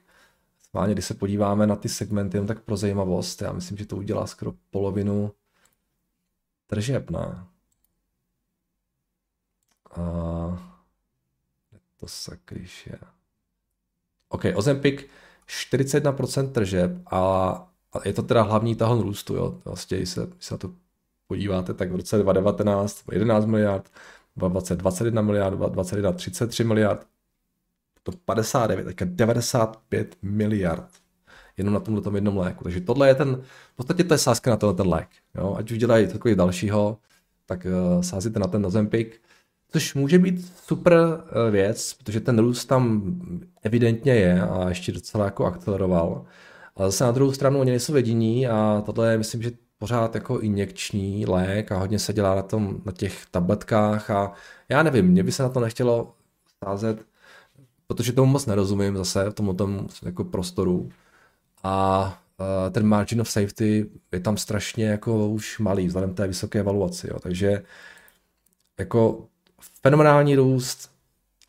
Schválně, 0.63 0.95
když 0.95 1.05
se 1.05 1.15
podíváme 1.15 1.67
na 1.67 1.77
ty 1.77 1.89
segmenty, 1.89 2.37
jen 2.37 2.47
tak 2.47 2.63
pro 2.63 2.77
zajímavost, 2.77 3.43
já 3.43 3.53
myslím, 3.53 3.79
že 3.79 3.87
to 3.87 3.97
udělá 3.97 4.27
skoro 4.27 4.53
polovinu 4.71 5.33
tržeb, 6.67 7.11
ne? 7.11 7.47
A 9.91 10.03
to 11.97 12.07
sakryš 12.07 12.87
je. 12.87 12.99
OK, 14.29 14.45
Ozempic 14.55 15.01
41% 15.47 16.53
tržeb 16.53 16.93
a 17.13 17.73
a 17.93 18.09
je 18.09 18.13
to 18.13 18.23
teda 18.23 18.43
hlavní 18.43 18.77
tahon 18.77 19.01
růstu, 19.01 19.35
jo. 19.35 19.61
Vlastně, 19.65 19.97
když 19.97 20.11
se, 20.11 20.27
když 20.27 20.45
se 20.45 20.55
na 20.55 20.59
to 20.59 20.75
podíváte, 21.27 21.75
tak 21.75 21.93
v 21.93 21.97
roce 21.97 22.19
2019 22.19 23.05
11 23.13 23.47
miliard, 23.47 23.91
2020 24.37 24.77
21 24.79 25.23
miliard, 25.23 25.57
2021 25.57 26.13
33 26.13 26.65
miliard, 26.65 27.07
to 28.03 28.13
59, 28.13 28.85
teďka 28.85 29.05
95 29.09 30.17
miliard 30.23 30.89
jenom 31.57 31.75
na 31.75 31.81
tomhle 31.81 32.17
jednom 32.17 32.37
léku. 32.37 32.65
Takže 32.65 32.81
tohle 32.81 33.09
je 33.09 33.15
ten, 33.15 33.43
v 33.73 33.77
podstatě 33.77 34.05
to 34.05 34.15
je 34.15 34.19
sázka 34.19 34.51
na 34.51 34.57
tenhle 34.57 34.75
ten 34.75 34.89
lék. 34.89 35.09
Jo? 35.35 35.55
Ať 35.59 35.71
už 35.71 35.79
dělají 35.79 36.07
takový 36.07 36.35
dalšího, 36.35 36.99
tak 37.47 37.67
uh, 37.67 38.03
sázíte 38.03 38.39
na 38.39 38.47
ten 38.47 38.63
Nozempik, 38.63 39.21
což 39.71 39.95
může 39.95 40.19
být 40.19 40.53
super 40.65 40.93
uh, 40.93 41.51
věc, 41.51 41.95
protože 41.95 42.21
ten 42.21 42.39
růst 42.39 42.65
tam 42.65 43.15
evidentně 43.63 44.15
je 44.15 44.43
a 44.43 44.69
ještě 44.69 44.93
docela 44.93 45.25
jako 45.25 45.45
akceleroval. 45.45 46.25
Ale 46.77 46.89
zase 46.89 47.05
na 47.05 47.13
druhou 47.13 47.33
stranu 47.33 47.61
oni 47.61 47.71
nejsou 47.71 47.97
jediní 47.97 48.47
a 48.47 48.83
tohle 48.87 49.11
je, 49.13 49.19
myslím, 49.19 49.43
že 49.43 49.51
pořád 49.87 50.15
jako 50.15 50.41
injekční 50.41 51.27
lék 51.27 51.73
a 51.73 51.79
hodně 51.79 51.99
se 51.99 52.13
dělá 52.13 52.35
na, 52.35 52.43
tom, 52.43 52.83
na 52.85 52.93
těch 52.93 53.27
tabletkách 53.31 54.11
a 54.11 54.33
já 54.69 54.83
nevím, 54.83 55.07
mě 55.07 55.23
by 55.23 55.33
se 55.33 55.43
na 55.43 55.49
to 55.49 55.61
nechtělo 55.61 56.15
sázet, 56.65 57.07
protože 57.87 58.13
tomu 58.13 58.33
moc 58.33 58.47
nerozumím 58.47 58.97
zase 58.97 59.31
v 59.31 59.35
tom, 59.35 59.57
tom 59.57 59.89
jako 60.03 60.25
prostoru 60.25 60.89
a 61.63 62.07
uh, 62.39 62.73
ten 62.73 62.87
margin 62.87 63.21
of 63.21 63.31
safety 63.31 63.91
je 64.13 64.21
tam 64.21 64.37
strašně 64.37 64.87
jako 64.87 65.29
už 65.29 65.59
malý 65.59 65.87
vzhledem 65.87 66.15
té 66.15 66.27
vysoké 66.27 66.59
evaluaci, 66.61 67.09
jo. 67.11 67.21
takže 67.21 67.63
jako 68.79 69.27
fenomenální 69.83 70.37
růst, 70.37 70.91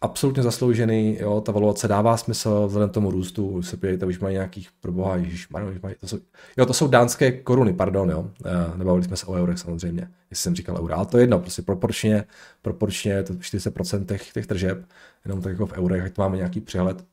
absolutně 0.02 0.44
zasloužený, 0.44 1.18
jo, 1.20 1.42
ta 1.42 1.52
valuace 1.52 1.88
dává 1.88 2.18
smysl 2.18 2.68
vzhledem 2.68 2.90
tomu 2.90 3.12
růstu, 3.12 3.48
už 3.48 3.68
se 3.68 3.78
pějte, 3.78 4.06
už 4.06 4.20
mají 4.20 4.34
nějakých, 4.34 4.70
proboha, 4.82 5.16
ježiš, 5.16 5.50
mají, 5.50 5.96
to 6.00 6.08
jsou, 6.08 6.18
jo, 6.58 6.66
to 6.66 6.74
jsou 6.74 6.88
dánské 6.88 7.32
koruny, 7.32 7.74
pardon, 7.74 8.10
jo, 8.10 8.20
uh, 8.20 8.78
nebavili 8.78 9.04
jsme 9.04 9.18
se 9.18 9.26
o 9.26 9.34
eurech 9.34 9.58
samozřejmě, 9.58 10.10
jestli 10.30 10.44
jsem 10.44 10.56
říkal 10.56 10.78
euro, 10.80 10.96
ale 10.96 11.06
to 11.06 11.18
je 11.18 11.24
jedno, 11.24 11.40
prostě 11.40 11.62
proporčně, 11.62 12.24
proporčně 12.62 13.24
to 13.24 13.34
40% 13.34 14.06
těch, 14.06 14.32
těch 14.32 14.48
tržeb, 14.48 14.86
jenom 15.26 15.42
tak 15.42 15.52
jako 15.52 15.66
v 15.66 15.74
eurech, 15.74 16.04
ať 16.04 16.18
máme 16.18 16.38
nějaký 16.38 16.62
přehled, 16.62 17.06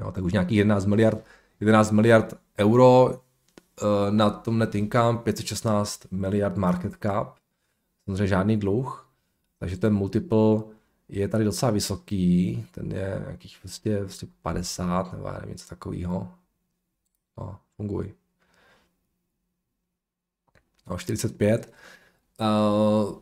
jo, 0.00 0.12
tak 0.12 0.24
už 0.24 0.32
nějaký 0.32 0.56
11 0.56 0.86
miliard 0.86 1.24
11 1.60 1.90
miliard 1.90 2.34
euro, 2.58 3.10
eh, 3.12 4.10
na 4.10 4.30
tom 4.30 4.58
netinkám 4.58 5.18
516 5.18 6.00
miliard 6.10 6.56
market 6.56 6.96
cap, 7.02 7.34
samozřejmě 8.04 8.26
žádný 8.26 8.56
dluh, 8.56 9.08
takže 9.58 9.76
ten 9.76 9.94
multiple 9.94 10.62
je 11.10 11.28
tady 11.28 11.44
docela 11.44 11.70
vysoký, 11.70 12.66
ten 12.70 12.92
je 12.92 13.22
nějakých 13.26 13.58
vlastně, 13.64 13.98
vlastně 13.98 14.28
50 14.42 15.12
nebo 15.12 15.32
nevím, 15.32 15.48
něco 15.48 15.68
takového. 15.68 16.32
No, 17.38 17.58
funguj. 17.76 18.14
No, 20.86 20.98
45. 20.98 21.72
Uh, 22.40 23.18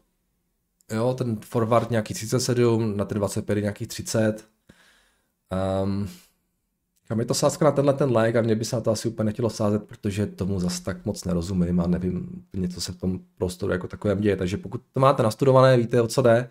jo, 0.96 1.14
ten 1.14 1.36
forward 1.44 1.90
nějaký 1.90 2.14
37, 2.14 2.96
na 2.96 3.04
ten 3.04 3.18
25 3.18 3.60
nějakých 3.60 3.88
30. 3.88 4.48
Um, 5.82 6.08
kam 7.08 7.20
je 7.20 7.26
to 7.26 7.34
sázka 7.34 7.64
na 7.64 7.70
tenhle 7.70 7.92
ten 7.92 8.10
lék 8.10 8.36
a 8.36 8.42
mě 8.42 8.54
by 8.54 8.64
se 8.64 8.76
na 8.76 8.82
to 8.82 8.90
asi 8.90 9.08
úplně 9.08 9.24
nechtělo 9.24 9.50
sázet, 9.50 9.84
protože 9.84 10.26
tomu 10.26 10.60
zas 10.60 10.80
tak 10.80 11.06
moc 11.06 11.24
nerozumím 11.24 11.80
a 11.80 11.86
nevím 11.86 12.46
něco 12.54 12.80
se 12.80 12.92
v 12.92 12.96
tom 12.96 13.20
prostoru 13.38 13.72
jako 13.72 13.88
takovém 13.88 14.20
děje. 14.20 14.36
Takže 14.36 14.56
pokud 14.56 14.82
to 14.92 15.00
máte 15.00 15.22
nastudované, 15.22 15.76
víte, 15.76 16.02
o 16.02 16.08
co 16.08 16.22
jde, 16.22 16.50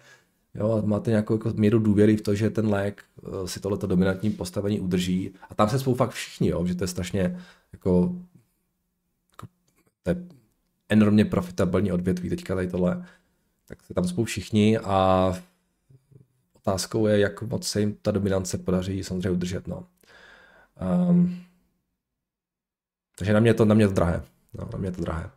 jo, 0.57 0.71
a 0.71 0.85
máte 0.85 1.09
nějakou 1.09 1.33
jako 1.33 1.53
míru 1.55 1.79
důvěry 1.79 2.17
v 2.17 2.21
to, 2.21 2.35
že 2.35 2.49
ten 2.49 2.69
lék 2.69 3.03
uh, 3.21 3.45
si 3.45 3.59
tohleto 3.59 3.87
dominantní 3.87 4.29
postavení 4.29 4.79
udrží. 4.79 5.33
A 5.49 5.55
tam 5.55 5.69
se 5.69 5.79
spolu 5.79 5.95
fakt 5.95 6.11
všichni, 6.11 6.49
jo, 6.49 6.65
že 6.65 6.75
to 6.75 6.83
je 6.83 6.87
strašně 6.87 7.39
jako, 7.73 8.15
jako 9.31 9.47
to 10.03 10.09
je 10.09 10.15
enormně 10.89 11.25
profitabilní 11.25 11.91
odvětví 11.91 12.29
teďka 12.29 12.55
tady 12.55 12.67
tohle. 12.67 13.05
Tak 13.65 13.83
se 13.83 13.93
tam 13.93 14.07
spolu 14.07 14.25
všichni 14.25 14.77
a 14.77 15.33
otázkou 16.53 17.07
je, 17.07 17.19
jak 17.19 17.41
moc 17.41 17.67
se 17.67 17.79
jim 17.79 17.97
ta 18.01 18.11
dominance 18.11 18.57
podaří 18.57 19.03
samozřejmě 19.03 19.29
udržet. 19.29 19.67
No. 19.67 19.85
Um, 21.09 21.43
takže 23.17 23.33
na 23.33 23.39
mě, 23.39 23.53
to, 23.53 23.65
na 23.65 23.75
mě 23.75 23.83
je 23.83 23.87
to 23.87 23.93
drahé. 23.93 24.23
No, 24.53 24.69
na 24.73 24.79
mě 24.79 24.87
je 24.87 24.91
to 24.91 25.01
drahé. 25.01 25.29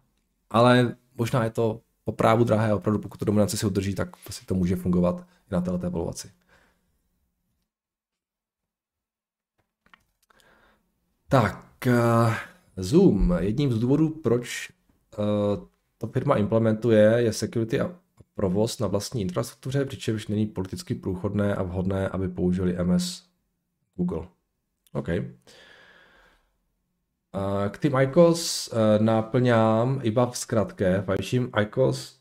Ale 0.50 0.96
možná 1.16 1.44
je 1.44 1.50
to 1.50 1.80
po 2.10 2.16
právu 2.16 2.44
drahé, 2.44 2.74
opravdu 2.74 2.98
pokud 2.98 3.18
to 3.18 3.24
dominance 3.24 3.56
si 3.56 3.66
udrží, 3.66 3.94
tak 3.94 4.16
prostě 4.16 4.46
to 4.46 4.54
může 4.54 4.76
fungovat 4.76 5.26
i 5.50 5.54
na 5.54 5.60
této 5.60 5.86
evaluaci. 5.86 6.30
Tak, 11.28 11.86
uh, 11.86 12.34
Zoom. 12.76 13.34
Jedním 13.38 13.72
z 13.72 13.78
důvodů, 13.78 14.08
proč 14.08 14.72
uh, 15.18 15.66
ta 15.98 16.06
firma 16.06 16.36
implementuje, 16.36 17.14
je 17.16 17.32
security 17.32 17.80
a 17.80 17.96
provoz 18.34 18.78
na 18.78 18.86
vlastní 18.86 19.22
infrastruktuře, 19.22 19.84
přičemž 19.84 20.26
není 20.26 20.46
politicky 20.46 20.94
průchodné 20.94 21.54
a 21.54 21.62
vhodné, 21.62 22.08
aby 22.08 22.28
použili 22.28 22.76
MS 22.84 23.22
Google. 23.96 24.28
OK. 24.92 25.08
K 27.70 27.78
tým 27.78 27.96
ICOS 27.96 28.70
eh, 28.72 28.98
náplňám 29.02 30.00
iba 30.02 30.30
v 30.30 30.36
skratke. 30.36 31.02
Fajčím 31.02 31.50
ICOS 31.62 32.20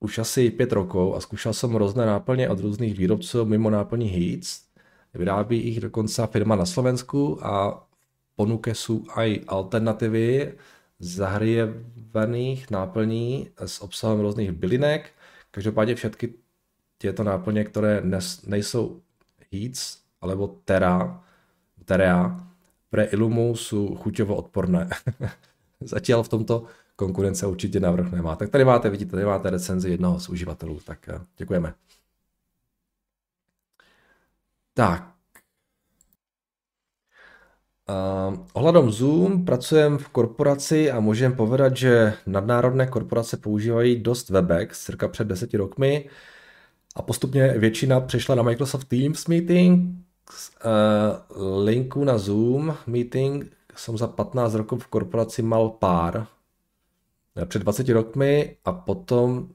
už 0.00 0.18
asi 0.18 0.50
pět 0.50 0.72
rokov 0.72 1.16
a 1.16 1.20
zkoušel 1.20 1.52
jsem 1.52 1.76
různé 1.76 2.06
náplně 2.06 2.48
od 2.48 2.60
různých 2.60 2.98
výrobců 2.98 3.44
mimo 3.44 3.70
náplní 3.70 4.08
Heats. 4.08 4.62
Vyrábí 5.14 5.66
jich 5.66 5.80
dokonce 5.80 6.26
firma 6.26 6.56
na 6.56 6.66
Slovensku 6.66 7.46
a 7.46 7.86
ponuke 8.36 8.74
jsou 8.74 9.04
i 9.16 9.44
alternativy 9.46 10.54
zahrievaných 10.98 12.70
náplní 12.70 13.50
s 13.56 13.82
obsahem 13.82 14.20
různých 14.20 14.52
bylinek. 14.52 15.10
Každopádně 15.50 15.94
všechny 15.94 16.34
tyto 16.98 17.24
náplně, 17.24 17.64
které 17.64 18.02
nejsou 18.46 19.00
Heats 19.52 19.98
alebo 20.20 20.56
Terra, 20.64 21.24
Terea 21.84 22.46
pre 22.96 23.04
Ilumu 23.04 23.56
jsou 23.56 23.94
chuťovo 23.94 24.36
odporné. 24.36 24.88
Zatím 25.80 26.22
v 26.22 26.28
tomto 26.28 26.64
konkurence 26.96 27.46
určitě 27.46 27.80
navrh 27.80 28.12
nemá. 28.12 28.36
Tak 28.36 28.50
tady 28.50 28.64
máte, 28.64 28.90
vidíte, 28.90 29.10
tady 29.10 29.24
máte 29.24 29.50
recenzi 29.50 29.90
jednoho 29.90 30.20
z 30.20 30.28
uživatelů, 30.28 30.80
tak 30.84 31.08
eh, 31.08 31.20
děkujeme. 31.36 31.74
Tak. 34.74 35.12
Uh, 37.88 38.46
ohledom 38.52 38.90
Zoom 38.90 39.44
pracujeme 39.44 39.98
v 39.98 40.08
korporaci 40.08 40.90
a 40.90 41.00
můžeme 41.00 41.34
povedat, 41.34 41.76
že 41.76 42.12
nadnárodné 42.26 42.86
korporace 42.86 43.36
používají 43.36 44.00
dost 44.00 44.30
Webex, 44.30 44.84
cirka 44.84 45.08
před 45.08 45.28
deseti 45.28 45.56
rokmi 45.56 46.08
a 46.94 47.02
postupně 47.02 47.48
většina 47.58 48.00
přešla 48.00 48.34
na 48.34 48.42
Microsoft 48.42 48.84
Teams 48.84 49.26
Meeting, 49.26 50.05
linku 51.64 52.04
na 52.04 52.18
Zoom 52.18 52.76
meeting 52.86 53.52
jsem 53.76 53.98
za 53.98 54.06
15 54.06 54.54
rokov 54.54 54.84
v 54.84 54.86
korporaci 54.86 55.42
mal 55.42 55.70
pár. 55.70 56.26
Eh, 57.36 57.46
před 57.46 57.58
20 57.58 57.88
rokmi 57.88 58.56
a 58.64 58.72
potom, 58.72 59.48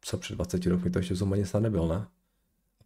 co 0.00 0.18
před 0.18 0.34
20 0.34 0.66
rokmi, 0.66 0.90
to 0.90 0.98
ještě 0.98 1.14
Zoom 1.14 1.32
ani 1.32 1.46
snad 1.46 1.60
nebyl, 1.60 1.88
ne? 1.88 2.06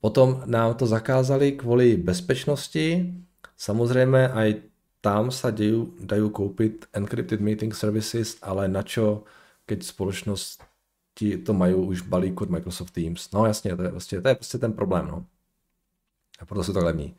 Potom 0.00 0.42
nám 0.46 0.74
to 0.74 0.86
zakázali 0.86 1.52
kvůli 1.52 1.96
bezpečnosti. 1.96 3.14
Samozřejmě 3.56 4.30
i 4.34 4.62
tam 5.00 5.30
se 5.30 5.52
dají, 5.52 5.92
dají 6.00 6.30
koupit 6.30 6.86
encrypted 6.92 7.40
meeting 7.40 7.74
services, 7.74 8.38
ale 8.42 8.68
na 8.68 8.82
čo, 8.82 9.24
keď 9.66 9.82
společnosti 9.82 11.38
to 11.46 11.52
mají 11.52 11.74
už 11.74 12.00
balík 12.00 12.40
od 12.40 12.50
Microsoft 12.50 12.90
Teams. 12.90 13.30
No 13.32 13.46
jasně, 13.46 13.76
to 13.76 13.82
je, 13.82 13.90
prostě, 13.90 14.20
to 14.20 14.28
je 14.28 14.34
prostě 14.34 14.58
ten 14.58 14.72
problém. 14.72 15.06
No. 15.06 15.24
A 16.38 16.46
proto 16.46 16.64
jsou 16.64 16.72
tak 16.72 16.84
levní. 16.84 17.14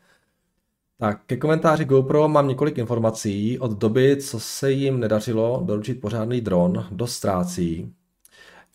Tak, 0.97 1.21
ke 1.25 1.37
komentáři 1.37 1.85
GoPro 1.85 2.27
mám 2.27 2.47
několik 2.47 2.77
informací. 2.77 3.59
Od 3.59 3.71
doby, 3.71 4.17
co 4.17 4.39
se 4.39 4.71
jim 4.71 4.99
nedařilo 4.99 5.63
doručit 5.65 6.01
pořádný 6.01 6.41
dron, 6.41 6.87
dost 6.91 7.15
ztrácí. 7.15 7.93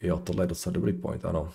Jo, 0.02 0.18
tohle 0.18 0.42
je 0.42 0.48
docela 0.48 0.72
dobrý 0.72 0.92
point, 0.92 1.24
ano. 1.24 1.50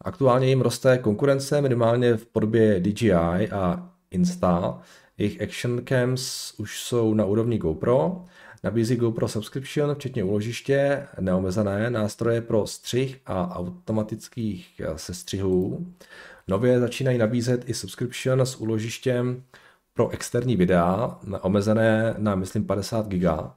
Aktuálně 0.00 0.48
jim 0.48 0.60
roste 0.60 0.98
konkurence 0.98 1.60
minimálně 1.60 2.16
v 2.16 2.26
podobě 2.26 2.80
DJI 2.80 3.12
a 3.50 3.90
Insta. 4.10 4.82
Jejich 5.18 5.42
action 5.42 5.82
cams 5.88 6.54
už 6.58 6.80
jsou 6.80 7.14
na 7.14 7.24
úrovni 7.24 7.58
GoPro. 7.58 8.24
Nabízí 8.62 8.96
GoPro 8.96 9.28
subscription, 9.28 9.94
včetně 9.94 10.24
úložiště, 10.24 11.06
neomezené 11.20 11.90
nástroje 11.90 12.40
pro 12.40 12.66
střih 12.66 13.20
a 13.26 13.56
automatických 13.56 14.80
sestřihů. 14.96 15.86
Nově 16.48 16.80
začínají 16.80 17.18
nabízet 17.18 17.68
i 17.68 17.74
subscription 17.74 18.40
s 18.40 18.56
úložištěm 18.56 19.42
pro 19.94 20.08
externí 20.08 20.56
videa, 20.56 21.18
omezené 21.40 22.14
na, 22.18 22.34
myslím, 22.34 22.66
50 22.66 23.08
giga. 23.08 23.54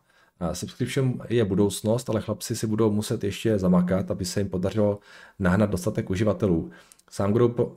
Subscription 0.54 1.20
je 1.30 1.46
budoucnost, 1.46 2.10
ale 2.10 2.22
chlapci 2.22 2.56
si 2.56 2.68
budou 2.68 2.92
muset 2.92 3.24
ještě 3.24 3.60
zamakat, 3.60 4.12
aby 4.12 4.26
se 4.26 4.40
jim 4.40 4.50
podařilo 4.50 5.00
nahnat 5.40 5.70
dostatek 5.70 6.10
uživatelů. 6.10 6.72
Sám 7.10 7.34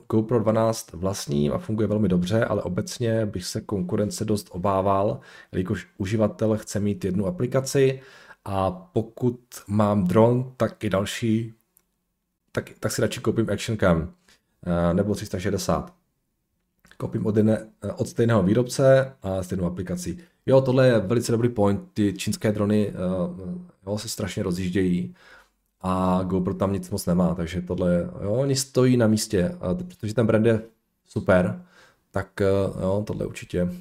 GoPro 0.07 0.39
12 0.39 0.93
vlastním 0.93 1.53
a 1.53 1.57
funguje 1.57 1.87
velmi 1.87 2.07
dobře, 2.07 2.45
ale 2.45 2.63
obecně 2.63 3.25
bych 3.25 3.45
se 3.45 3.61
konkurence 3.61 4.25
dost 4.25 4.47
obával, 4.51 5.19
jelikož 5.51 5.87
uživatel 5.97 6.57
chce 6.57 6.79
mít 6.79 7.05
jednu 7.05 7.25
aplikaci 7.25 8.01
a 8.45 8.71
pokud 8.71 9.39
mám 9.67 10.07
dron, 10.07 10.53
tak 10.57 10.83
i 10.83 10.89
další, 10.89 11.53
tak, 12.51 12.69
tak 12.79 12.91
si 12.91 13.01
radši 13.01 13.19
koupím 13.19 13.49
Action 13.49 13.77
Cam 13.77 14.01
eh, 14.01 14.05
nebo 14.93 15.15
360. 15.15 15.93
Koupím 16.97 17.25
od, 17.25 17.37
jedne, 17.37 17.67
eh, 17.83 17.91
od 17.91 18.07
stejného 18.07 18.43
výrobce 18.43 19.13
a 19.21 19.43
stejnou 19.43 19.65
aplikací. 19.65 20.17
Jo, 20.45 20.61
tohle 20.61 20.87
je 20.87 20.99
velice 20.99 21.31
dobrý 21.31 21.49
point, 21.49 21.81
ty 21.93 22.13
čínské 22.13 22.51
drony 22.51 22.93
jo, 23.87 23.97
se 23.97 24.09
strašně 24.09 24.43
rozjíždějí 24.43 25.15
a 25.81 26.23
GoPro 26.23 26.53
tam 26.53 26.73
nic 26.73 26.89
moc 26.89 27.05
nemá, 27.05 27.35
takže 27.35 27.61
tohle, 27.61 28.09
jo, 28.23 28.33
oni 28.33 28.55
stojí 28.55 28.97
na 28.97 29.07
místě, 29.07 29.55
protože 29.87 30.13
ten 30.13 30.27
brand 30.27 30.45
je 30.45 30.61
super, 31.05 31.65
tak 32.11 32.41
eh, 32.41 32.45
jo, 32.81 33.03
tohle 33.07 33.25
určitě 33.25 33.63
uh, 33.63 33.71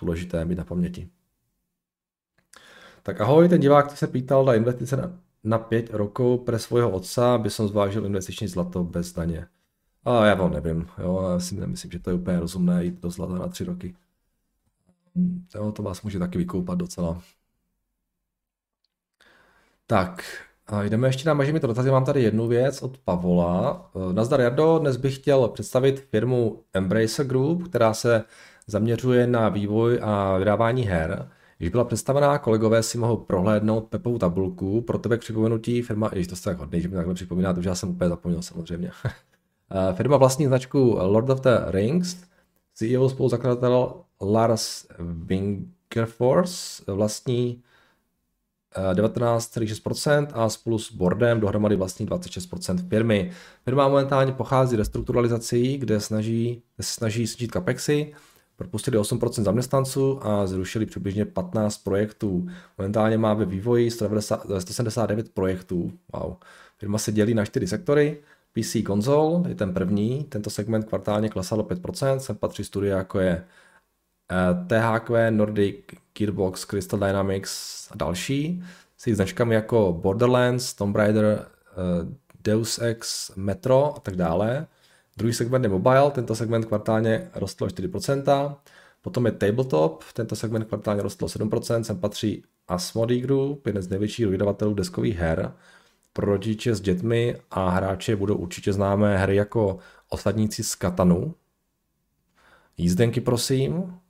důležité 0.00 0.44
mít 0.44 0.58
na 0.58 0.64
paměti. 0.64 1.08
Tak 3.02 3.20
ahoj, 3.20 3.48
ten 3.48 3.60
divák 3.60 3.96
se 3.96 4.06
pýtal 4.06 4.44
na 4.44 4.54
investice 4.54 4.96
na, 4.96 5.12
na 5.44 5.58
5 5.58 5.90
rokov 5.90 6.40
pre 6.40 6.58
svého 6.58 6.90
otca, 6.90 7.34
aby 7.34 7.50
som 7.50 7.68
zvážil 7.68 8.06
investiční 8.06 8.48
zlato 8.48 8.84
bez 8.84 9.12
daně. 9.12 9.46
A 10.04 10.26
já 10.26 10.34
vám 10.34 10.52
nevím, 10.52 10.88
jo, 10.98 11.28
já 11.30 11.40
si 11.40 11.54
nemyslím, 11.54 11.92
že 11.92 11.98
to 11.98 12.10
je 12.10 12.14
úplně 12.14 12.40
rozumné 12.40 12.84
jít 12.84 13.00
do 13.00 13.10
zlata 13.10 13.34
na 13.34 13.48
3 13.48 13.64
roky. 13.64 13.94
Jo, 15.54 15.72
to 15.72 15.82
vás 15.82 16.02
může 16.02 16.18
taky 16.18 16.38
vykoupat 16.38 16.78
docela. 16.78 17.22
Tak, 19.86 20.24
a 20.66 20.82
jdeme 20.82 21.08
ještě 21.08 21.28
na 21.28 21.34
mažimi 21.34 21.60
dotazy. 21.60 21.90
Mám 21.90 22.04
tady 22.04 22.22
jednu 22.22 22.48
věc 22.48 22.82
od 22.82 22.98
Pavola. 22.98 23.90
Eh, 23.96 24.12
nazdar 24.12 24.40
Jardo, 24.40 24.78
dnes 24.78 24.96
bych 24.96 25.16
chtěl 25.16 25.48
představit 25.48 26.00
firmu 26.00 26.62
Embracer 26.72 27.26
Group, 27.26 27.68
která 27.68 27.94
se 27.94 28.24
zaměřuje 28.66 29.26
na 29.26 29.48
vývoj 29.48 30.00
a 30.02 30.38
vydávání 30.38 30.82
her. 30.82 31.28
Když 31.58 31.70
byla 31.70 31.84
představená, 31.84 32.38
kolegové 32.38 32.82
si 32.82 32.98
mohou 32.98 33.16
prohlédnout 33.16 33.88
Pepovou 33.88 34.18
tabulku. 34.18 34.80
Pro 34.80 34.98
tebe 34.98 35.16
k 35.18 35.20
připomenutí 35.20 35.82
firma, 35.82 36.08
i 36.08 36.26
to 36.26 36.36
jste 36.36 36.50
tak 36.50 36.58
hodný, 36.58 36.80
že 36.80 36.88
mi 36.88 36.96
takhle 36.96 37.14
připomíná, 37.14 37.52
to 37.52 37.60
já 37.62 37.74
jsem 37.74 37.88
úplně 37.88 38.08
zapomněl 38.08 38.42
samozřejmě. 38.42 38.90
Eh, 39.70 39.94
firma 39.94 40.16
vlastní 40.16 40.46
značku 40.46 40.96
Lord 41.00 41.30
of 41.30 41.40
the 41.40 41.58
Rings, 41.66 42.16
CEO 42.74 43.08
spoluzakladatel 43.08 43.94
Lars 44.20 44.86
Wingerfors 44.98 46.82
vlastní 46.86 47.62
19,6% 48.92 50.26
a 50.32 50.48
spolu 50.48 50.78
s 50.78 50.92
boardem 50.92 51.40
dohromady 51.40 51.76
vlastní 51.76 52.06
26% 52.06 52.88
firmy. 52.88 53.30
Firma 53.64 53.88
momentálně 53.88 54.32
pochází 54.32 54.76
restrukturalizací, 54.76 55.78
kde, 55.78 56.00
snaží, 56.00 56.62
snaží 56.80 57.26
snížit 57.26 57.52
capexy, 57.52 58.14
propustili 58.56 58.98
8% 58.98 59.42
zaměstnanců 59.42 60.26
a 60.26 60.46
zrušili 60.46 60.86
přibližně 60.86 61.24
15 61.24 61.78
projektů. 61.78 62.46
Momentálně 62.78 63.18
má 63.18 63.34
ve 63.34 63.44
vývoji 63.44 63.90
179 63.90 65.28
projektů. 65.34 65.92
Wow. 66.12 66.34
Firma 66.78 66.98
se 66.98 67.12
dělí 67.12 67.34
na 67.34 67.44
4 67.44 67.66
sektory. 67.66 68.22
PC 68.52 68.76
konzol 68.86 69.44
je 69.48 69.54
ten 69.54 69.74
první, 69.74 70.24
tento 70.24 70.50
segment 70.50 70.84
kvartálně 70.84 71.28
klesal 71.28 71.60
o 71.60 71.62
5%, 71.62 72.16
sem 72.16 72.36
patří 72.36 72.64
studia 72.64 72.98
jako 72.98 73.20
je 73.20 73.44
eh, 74.30 74.66
THQ, 74.66 75.30
Nordic, 75.30 75.76
Gearbox, 76.18 76.64
Crystal 76.64 77.00
Dynamics 77.00 77.88
a 77.90 77.96
další, 77.96 78.62
s 78.96 79.06
jejich 79.06 79.16
značkami 79.16 79.54
jako 79.54 79.92
Borderlands, 80.02 80.74
Tomb 80.74 80.96
Raider, 80.96 81.24
eh, 81.24 82.16
Deus 82.44 82.78
Ex, 82.78 83.30
Metro 83.36 83.96
a 83.96 84.00
tak 84.00 84.16
dále. 84.16 84.66
Druhý 85.16 85.32
segment 85.32 85.64
je 85.64 85.68
mobile, 85.68 86.10
tento 86.10 86.34
segment 86.34 86.64
kvartálně 86.64 87.30
rostl 87.34 87.64
o 87.64 87.68
4%. 87.68 88.56
Potom 89.02 89.26
je 89.26 89.32
tabletop, 89.32 90.04
tento 90.12 90.36
segment 90.36 90.64
kvartálně 90.64 91.02
rostl 91.02 91.24
o 91.24 91.28
7%, 91.28 91.84
sem 91.84 91.98
patří 91.98 92.44
Asmodee 92.68 93.20
Group, 93.20 93.66
jeden 93.66 93.82
z 93.82 93.88
největších 93.88 94.26
vydavatelů 94.26 94.74
deskových 94.74 95.16
her. 95.16 95.52
Pro 96.12 96.26
rodiče 96.26 96.74
s 96.74 96.80
dětmi 96.80 97.36
a 97.50 97.70
hráče 97.70 98.16
budou 98.16 98.34
určitě 98.34 98.72
známé 98.72 99.18
hry 99.18 99.36
jako 99.36 99.78
Osadníci 100.08 100.64
z 100.64 100.74
Katanu. 100.74 101.34
Jízdenky 102.76 103.20
prosím, 103.20 104.00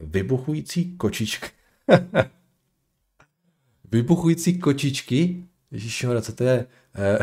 Vybuchující 0.00 0.96
kočičky. 0.96 1.50
Vybuchující 3.92 4.58
kočičky? 4.58 5.44
Ježíš, 5.70 6.06
co 6.20 6.32
to 6.32 6.44
je? 6.44 6.66
Eh, 6.94 7.18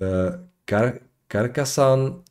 eh, 0.00 0.48
Kar- 0.66 0.98
Karkasan 1.28 2.22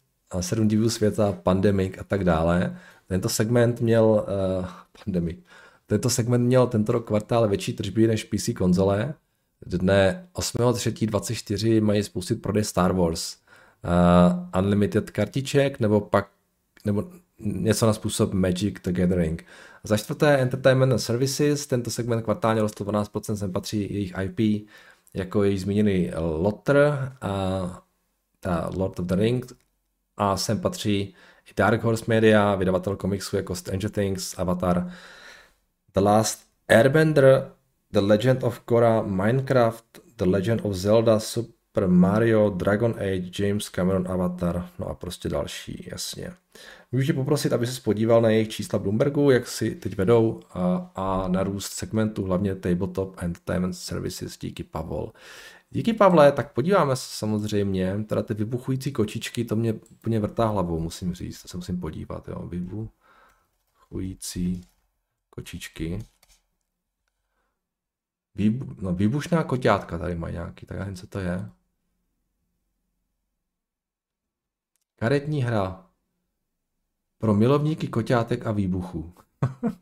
sedm 0.41 0.67
divů 0.67 0.89
světa, 0.89 1.31
Pandemic 1.31 1.93
a 1.99 2.03
tak 2.03 2.23
dále. 2.23 2.79
Tento 3.07 3.29
segment 3.29 3.81
měl 3.81 4.05
uh, 4.05 4.65
Pandemic. 5.03 5.39
Tento 5.85 6.09
segment 6.09 6.45
měl 6.45 6.67
tento 6.67 6.91
rok 6.91 7.07
kvartál 7.07 7.47
větší 7.47 7.73
tržby 7.73 8.07
než 8.07 8.23
PC 8.23 8.49
konzole. 8.57 9.13
Dne 9.65 10.27
8.3.24 10.33 11.81
mají 11.81 12.03
spustit 12.03 12.41
prodej 12.41 12.63
Star 12.63 12.93
Wars. 12.93 13.37
Uh, 13.83 14.59
unlimited 14.59 15.11
kartiček 15.11 15.79
nebo 15.79 16.01
pak 16.01 16.29
nebo 16.85 17.03
něco 17.39 17.85
na 17.85 17.93
způsob 17.93 18.33
Magic 18.33 18.75
the 18.83 18.91
Gathering. 18.91 19.45
Za 19.83 19.97
čtvrté 19.97 20.37
Entertainment 20.37 21.01
Services, 21.01 21.67
tento 21.67 21.91
segment 21.91 22.23
kvartálně 22.23 22.61
rostl 22.61 22.83
12%, 22.83 23.35
sem 23.35 23.51
patří 23.51 23.93
jejich 23.93 24.13
IP, 24.21 24.67
jako 25.13 25.43
její 25.43 25.57
zmíněný 25.57 26.11
Lotter 26.17 26.77
a 27.21 27.83
ta 28.39 28.69
Lord 28.75 28.99
of 28.99 29.05
the 29.05 29.15
Rings 29.15 29.53
a 30.17 30.37
sem 30.37 30.59
patří 30.59 31.15
i 31.45 31.53
Dark 31.57 31.83
Horse 31.83 32.05
Media, 32.07 32.55
vydavatel 32.55 32.95
komiksu 32.95 33.35
jako 33.35 33.55
Stranger 33.55 33.89
Things, 33.89 34.39
Avatar, 34.39 34.91
The 35.91 35.99
Last 35.99 36.39
Airbender, 36.67 37.51
The 37.93 37.99
Legend 37.99 38.43
of 38.43 38.59
Korra, 38.59 39.01
Minecraft, 39.01 39.85
The 40.15 40.25
Legend 40.25 40.61
of 40.63 40.73
Zelda, 40.73 41.19
Super 41.19 41.87
Mario, 41.87 42.49
Dragon 42.49 42.91
Age, 42.91 43.43
James 43.43 43.69
Cameron 43.69 44.11
Avatar, 44.11 44.69
no 44.79 44.87
a 44.87 44.93
prostě 44.93 45.29
další, 45.29 45.87
jasně. 45.91 46.33
Můžu 46.91 47.05
tě 47.05 47.13
poprosit, 47.13 47.53
aby 47.53 47.67
se 47.67 47.81
podíval 47.81 48.21
na 48.21 48.29
jejich 48.29 48.49
čísla 48.49 48.79
Bloombergu, 48.79 49.31
jak 49.31 49.47
si 49.47 49.75
teď 49.75 49.97
vedou 49.97 50.41
a, 50.49 50.91
a 50.95 51.27
na 51.27 51.43
růst 51.43 51.71
segmentu, 51.71 52.23
hlavně 52.23 52.55
Tabletop 52.55 53.15
Entertainment 53.17 53.75
Services, 53.75 54.37
díky 54.37 54.63
Pavol. 54.63 55.13
Díky 55.69 55.93
Pavle, 55.93 56.31
tak 56.31 56.53
podíváme 56.53 56.95
se 56.95 57.05
samozřejmě, 57.07 58.03
teda 58.07 58.23
ty 58.23 58.33
vybuchující 58.33 58.91
kočičky, 58.91 59.45
to 59.45 59.55
mě 59.55 59.73
úplně 59.73 60.19
vrtá 60.19 60.47
hlavou, 60.47 60.79
musím 60.79 61.13
říct, 61.13 61.41
to 61.41 61.47
se 61.47 61.57
musím 61.57 61.79
podívat, 61.79 62.27
jo, 62.27 62.47
vybuchující 62.47 64.61
kočičky. 65.29 65.99
Výbu, 68.35 68.75
no, 68.81 68.93
výbušná 68.93 69.43
koťátka 69.43 69.97
tady 69.97 70.15
mají 70.15 70.33
nějaký, 70.33 70.65
tak 70.65 70.77
já 70.77 70.83
nevím, 70.83 70.95
co 70.95 71.07
to 71.07 71.19
je. 71.19 71.49
Karetní 74.95 75.43
hra. 75.43 75.89
Pro 77.17 77.33
milovníky 77.33 77.87
koťátek 77.87 78.47
a 78.47 78.51
výbuchů. 78.51 79.13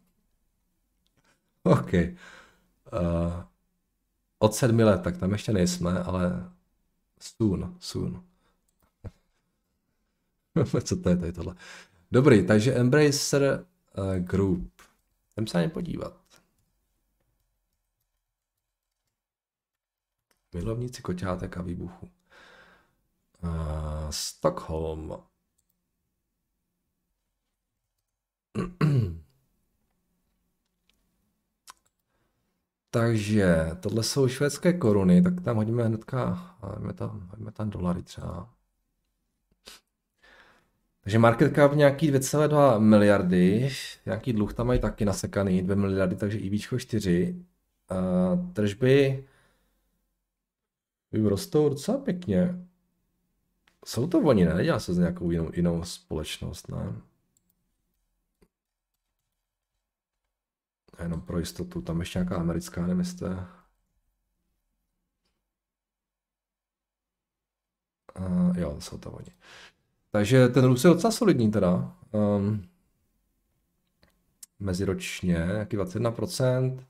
OK. 1.63 1.93
Uh, 1.93 3.43
od 4.39 4.55
sedmi 4.55 4.83
let, 4.83 5.01
tak 5.03 5.17
tam 5.17 5.31
ještě 5.31 5.53
nejsme, 5.53 6.03
ale 6.03 6.51
soon, 7.19 7.75
soon. 7.79 8.23
Co 10.83 10.95
to 10.95 11.09
je 11.09 11.17
tady 11.17 11.33
tohle? 11.33 11.55
Dobrý, 12.11 12.47
takže 12.47 12.73
Embracer 12.73 13.65
uh, 13.97 14.15
Group. 14.15 14.81
Jdem 15.37 15.47
se 15.47 15.57
na 15.57 15.63
ně 15.63 15.69
podívat. 15.69 16.20
Milovníci 20.53 21.01
koťátek 21.01 21.57
a 21.57 21.61
výbuchu. 21.61 22.09
Uh, 23.43 24.09
Stockholm. 24.09 25.17
Takže 32.91 33.69
tohle 33.79 34.03
jsou 34.03 34.27
švédské 34.27 34.73
koruny, 34.73 35.21
tak 35.21 35.41
tam 35.41 35.55
hodíme 35.55 35.83
hnedka, 35.83 36.55
hodíme 36.59 36.93
tam, 36.93 37.27
hodíme 37.31 37.51
tam 37.51 37.69
dolary 37.69 38.03
třeba. 38.03 38.49
Takže 41.03 41.19
market 41.19 41.55
cap 41.55 41.73
nějaký 41.75 42.11
2,2 42.11 42.79
miliardy, 42.79 43.69
nějaký 44.05 44.33
dluh 44.33 44.53
tam 44.53 44.67
mají 44.67 44.79
taky 44.79 45.05
nasekaný, 45.05 45.61
2 45.61 45.75
miliardy, 45.75 46.15
takže 46.15 46.37
i 46.37 46.49
výčko 46.49 46.79
4. 46.79 47.45
Uh, 47.91 48.51
tržby 48.53 49.27
rostou 51.13 51.69
docela 51.69 51.97
pěkně. 51.97 52.67
Jsou 53.85 54.07
to 54.07 54.19
oni, 54.19 54.45
ne? 54.45 54.53
Nedělá 54.53 54.79
se 54.79 54.93
z 54.93 54.97
nějakou 54.97 55.31
jinou, 55.31 55.51
jinou 55.53 55.83
společnost, 55.83 56.67
ne? 56.67 57.01
A 60.97 61.03
jenom 61.03 61.21
pro 61.21 61.39
jistotu, 61.39 61.81
tam 61.81 61.99
ještě 61.99 62.19
nějaká 62.19 62.35
americká, 62.37 62.81
nevím, 62.81 62.99
jestli 62.99 63.27
Uh, 68.19 68.57
jo, 68.57 68.75
jsou 68.79 68.97
to 68.97 69.11
oni. 69.11 69.31
Takže 70.11 70.47
ten 70.47 70.65
růst 70.65 70.83
je 70.83 70.89
docela 70.89 71.11
solidní 71.11 71.51
teda. 71.51 71.95
Um, 72.11 72.69
meziročně, 74.59 75.33
jaký 75.33 75.77
21%, 75.77 76.83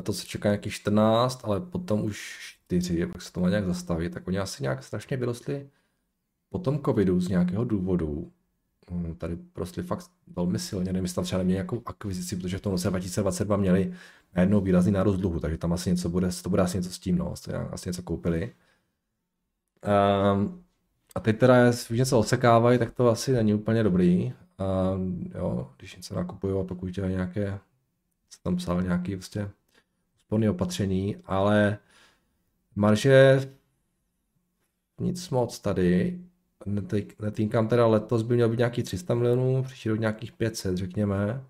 to 0.00 0.12
se 0.12 0.26
čeká 0.26 0.48
nějaký 0.48 0.70
14, 0.70 1.40
ale 1.44 1.60
potom 1.60 2.04
už 2.04 2.38
4, 2.66 3.06
pak 3.06 3.22
se 3.22 3.32
to 3.32 3.40
má 3.40 3.48
nějak 3.48 3.66
zastavit, 3.66 4.14
tak 4.14 4.28
oni 4.28 4.38
asi 4.38 4.62
nějak 4.62 4.84
strašně 4.84 5.16
vyrostli 5.16 5.68
po 6.50 6.58
tom 6.58 6.82
covidu 6.82 7.20
z 7.20 7.28
nějakého 7.28 7.64
důvodu. 7.64 8.32
Hm, 8.90 9.14
tady 9.18 9.36
prostě 9.36 9.82
fakt 9.82 10.10
velmi 10.36 10.58
silně, 10.58 10.92
nevím, 10.92 11.04
jestli 11.04 11.14
tam 11.14 11.24
třeba 11.24 11.38
neměli 11.38 11.54
nějakou 11.54 11.82
akvizici, 11.86 12.36
protože 12.36 12.58
v 12.58 12.60
tom 12.60 12.72
roce 12.72 12.90
2022 12.90 13.56
měli 13.56 13.94
najednou 14.34 14.60
výrazný 14.60 14.92
nárůst 14.92 15.16
dluhu, 15.16 15.40
takže 15.40 15.58
tam 15.58 15.72
asi 15.72 15.90
něco 15.90 16.08
bude, 16.08 16.28
to 16.42 16.50
bude 16.50 16.62
asi 16.62 16.76
něco 16.76 16.90
s 16.90 16.98
tím, 16.98 17.18
no, 17.18 17.34
asi 17.70 17.88
něco 17.88 18.02
koupili. 18.02 18.54
Um, 20.34 20.64
a 21.14 21.20
teď 21.20 21.38
teda, 21.38 21.70
když 21.70 21.88
něco 21.88 22.18
odsekávají, 22.18 22.78
tak 22.78 22.94
to 22.94 23.08
asi 23.08 23.32
není 23.32 23.54
úplně 23.54 23.82
dobrý. 23.82 24.32
Um, 24.94 25.30
jo, 25.34 25.70
když 25.78 25.96
něco 25.96 26.14
nakupují 26.14 26.60
a 26.60 26.64
pokud 26.64 26.96
nějaké, 26.96 27.58
co 28.28 28.38
tam 28.42 28.56
psal, 28.56 28.82
nějaký 28.82 29.16
prostě 29.16 29.50
úsporné 30.26 30.50
opatření, 30.50 31.16
ale 31.24 31.78
marže 32.76 33.40
nic 35.00 35.30
moc 35.30 35.58
tady. 35.58 36.20
Netýkám 37.20 37.68
teda 37.68 37.86
letos 37.86 38.22
by 38.22 38.34
měl 38.34 38.48
být 38.48 38.58
nějaký 38.58 38.82
300 38.82 39.14
milionů, 39.14 39.62
příští 39.62 39.88
rok 39.88 40.00
nějakých 40.00 40.32
500, 40.32 40.76
řekněme. 40.76 41.44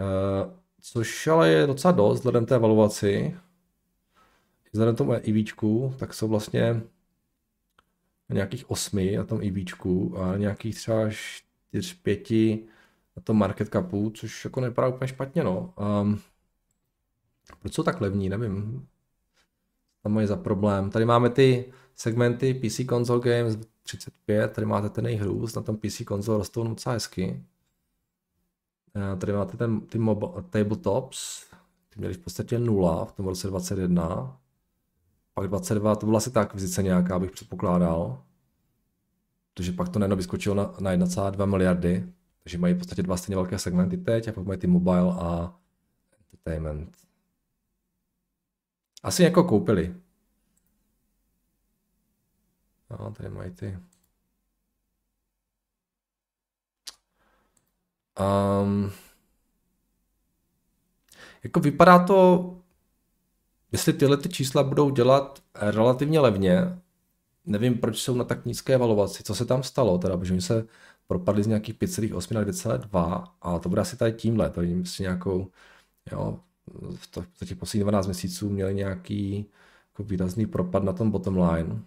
Uh, 0.00 0.52
což 0.80 1.26
ale 1.26 1.48
je 1.48 1.66
docela 1.66 1.92
dost 1.92 2.18
vzhledem 2.18 2.46
té 2.46 2.54
evaluaci. 2.54 3.36
Vzhledem 4.72 4.96
tomu 4.96 5.12
EVčku, 5.12 5.94
tak 5.98 6.14
jsou 6.14 6.28
vlastně 6.28 6.82
nějakých 8.28 8.70
8 8.70 9.16
na 9.16 9.24
tom 9.24 9.40
EVčku 9.42 10.18
a 10.18 10.36
nějakých 10.36 10.74
třeba 10.74 11.08
4-5 11.72 12.64
na 13.16 13.22
tom 13.22 13.38
market 13.38 13.68
capu, 13.68 14.10
což 14.10 14.44
jako 14.44 14.60
nevypadá 14.60 14.88
úplně 14.88 15.08
špatně, 15.08 15.44
no. 15.44 15.74
Um, 16.02 16.20
proč 17.56 17.74
jsou 17.74 17.82
tak 17.82 18.00
levní, 18.00 18.28
nevím. 18.28 18.86
Tam 20.02 20.12
mají 20.12 20.26
za 20.26 20.36
problém. 20.36 20.90
Tady 20.90 21.04
máme 21.04 21.30
ty 21.30 21.72
segmenty 21.94 22.54
PC 22.54 22.80
Console 22.88 23.20
Games 23.20 23.58
35, 23.82 24.52
tady 24.52 24.66
máte 24.66 24.88
ten 24.88 25.06
jejich 25.06 25.22
růst, 25.22 25.54
na 25.56 25.62
tom 25.62 25.76
PC 25.76 26.02
Console 26.08 26.38
rostou 26.38 26.68
docela 26.68 26.92
hezky. 26.92 27.44
Eh, 28.96 29.16
tady 29.16 29.32
máte 29.32 29.56
ten, 29.56 29.80
ty 29.80 29.98
mobile, 29.98 30.42
tabletops, 30.50 31.44
ty 31.88 31.98
měli 31.98 32.14
v 32.14 32.18
podstatě 32.18 32.58
nula 32.58 33.04
v 33.04 33.12
tom 33.12 33.26
roce 33.26 33.48
21. 33.48 34.36
Pak 35.34 35.48
22, 35.48 35.96
to 35.96 36.06
byla 36.06 36.18
asi 36.18 36.30
ta 36.30 36.40
akvizice 36.40 36.82
nějaká, 36.82 37.18
bych 37.18 37.30
předpokládal. 37.30 38.22
Protože 39.54 39.72
pak 39.72 39.88
to 39.88 39.98
najednou 39.98 40.16
vyskočilo 40.16 40.54
na, 40.54 40.74
na 40.80 40.92
1,2 40.92 41.46
miliardy. 41.46 42.12
Takže 42.42 42.58
mají 42.58 42.74
v 42.74 42.78
podstatě 42.78 43.02
dva 43.02 43.16
stejně 43.16 43.36
velké 43.36 43.58
segmenty 43.58 43.96
teď 43.96 44.28
a 44.28 44.32
pak 44.32 44.44
mají 44.44 44.58
ty 44.58 44.66
mobile 44.66 45.12
a 45.12 45.54
entertainment. 46.20 46.96
Asi 49.02 49.22
jako 49.22 49.44
koupili. 49.44 49.94
No, 52.90 53.12
tady 53.12 53.28
mají 53.28 53.50
ty. 53.50 53.78
Um, 58.20 58.92
jako 61.44 61.60
vypadá 61.60 62.04
to, 62.06 62.56
jestli 63.72 63.92
tyhle 63.92 64.16
ty 64.16 64.28
čísla 64.28 64.62
budou 64.62 64.90
dělat 64.90 65.42
relativně 65.54 66.20
levně, 66.20 66.80
nevím, 67.44 67.78
proč 67.78 67.98
jsou 67.98 68.14
na 68.16 68.24
tak 68.24 68.44
nízké 68.44 68.74
evaluaci, 68.74 69.22
co 69.22 69.34
se 69.34 69.44
tam 69.44 69.62
stalo, 69.62 69.98
teda, 69.98 70.16
protože 70.16 70.32
oni 70.32 70.42
se 70.42 70.66
propadli 71.06 71.42
z 71.42 71.46
nějakých 71.46 71.74
5,8 71.74 72.34
na 72.34 72.42
2,2 72.42 73.24
a 73.42 73.58
to 73.58 73.68
bude 73.68 73.80
asi 73.80 73.96
tady 73.96 74.12
tímhle, 74.12 74.50
to 74.50 74.62
jim 74.62 74.84
nějakou, 75.00 75.50
jo, 76.12 76.40
v, 76.94 77.46
těch 77.46 77.58
posledních 77.58 77.82
12 77.82 78.06
měsíců 78.06 78.50
měli 78.50 78.74
nějaký 78.74 79.46
jako 79.92 80.02
výrazný 80.02 80.46
propad 80.46 80.82
na 80.84 80.92
tom 80.92 81.10
bottom 81.10 81.38
line. 81.38 81.82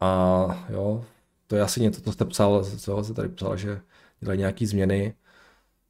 A 0.00 0.66
jo, 0.68 1.04
to 1.46 1.56
je 1.56 1.62
asi 1.62 1.80
něco, 1.80 2.00
co 2.00 2.12
jste 2.12 2.24
psal, 2.24 2.64
co 2.64 3.04
jste 3.04 3.14
tady 3.14 3.28
psal, 3.28 3.56
že 3.56 3.80
dělají 4.20 4.38
nějaký 4.38 4.66
změny. 4.66 5.14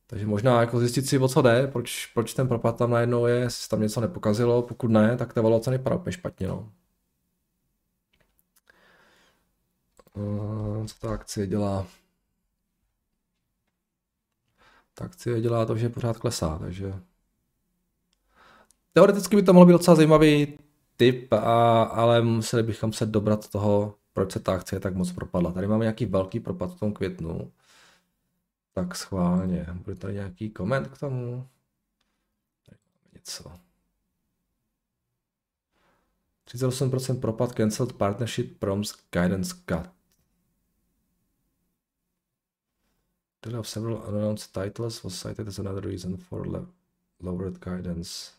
Takže 0.06 0.26
možná 0.26 0.60
jako 0.60 0.80
zjistit 0.80 1.06
si, 1.06 1.18
o 1.18 1.28
co 1.28 1.42
jde, 1.42 1.66
proč, 1.66 2.06
proč 2.06 2.34
ten 2.34 2.48
propad 2.48 2.78
tam 2.78 2.90
najednou 2.90 3.26
je, 3.26 3.36
jestli 3.36 3.68
tam 3.68 3.80
něco 3.80 4.00
nepokazilo, 4.00 4.62
pokud 4.62 4.88
ne, 4.90 5.16
tak 5.16 5.34
ta 5.34 5.40
evaluace 5.40 5.70
nevypadá 5.70 5.96
úplně 5.96 6.12
špatně. 6.12 6.48
No. 6.48 6.72
Co 10.86 10.94
ta 11.00 11.10
akcie 11.12 11.46
dělá? 11.46 11.86
Ta 14.98 15.04
akcie 15.04 15.40
dělá 15.40 15.66
to, 15.66 15.76
že 15.76 15.88
pořád 15.88 16.18
klesá, 16.18 16.58
takže 16.58 16.94
teoreticky 18.92 19.36
by 19.36 19.42
to 19.42 19.52
mohlo 19.52 19.66
být 19.66 19.72
docela 19.72 19.94
zajímavý 19.94 20.58
tip, 20.96 21.32
a, 21.32 21.82
ale 21.82 22.22
museli 22.22 22.62
bychom 22.62 22.92
se 22.92 23.06
dobrat 23.06 23.48
toho, 23.48 23.94
proč 24.12 24.32
se 24.32 24.40
ta 24.40 24.54
akcie 24.54 24.80
tak 24.80 24.94
moc 24.94 25.12
propadla. 25.12 25.52
Tady 25.52 25.66
máme 25.66 25.84
nějaký 25.84 26.06
velký 26.06 26.40
propad 26.40 26.74
v 26.74 26.78
tom 26.78 26.92
květnu. 26.92 27.52
Tak 28.74 28.96
schválně. 28.96 29.66
Bude 29.84 29.96
tady 29.96 30.14
nějaký 30.14 30.50
koment 30.50 30.88
k 30.88 30.98
tomu? 30.98 31.48
Tady 32.66 32.78
máme 32.94 33.10
něco. 33.14 33.52
38% 36.46 37.20
propad 37.20 37.52
cancelled 37.52 37.92
partnership 37.92 38.58
prompts 38.58 38.94
guidance 39.12 39.54
cut. 39.68 39.97
Delay 43.48 43.60
of 43.60 43.66
several 43.66 44.02
unannounced 44.08 44.52
titles 44.52 45.02
was 45.02 45.14
cited 45.14 45.48
as 45.48 45.58
another 45.58 45.80
reason 45.80 46.16
for 46.18 46.46
lowered 47.22 47.60
guidance. 47.60 48.32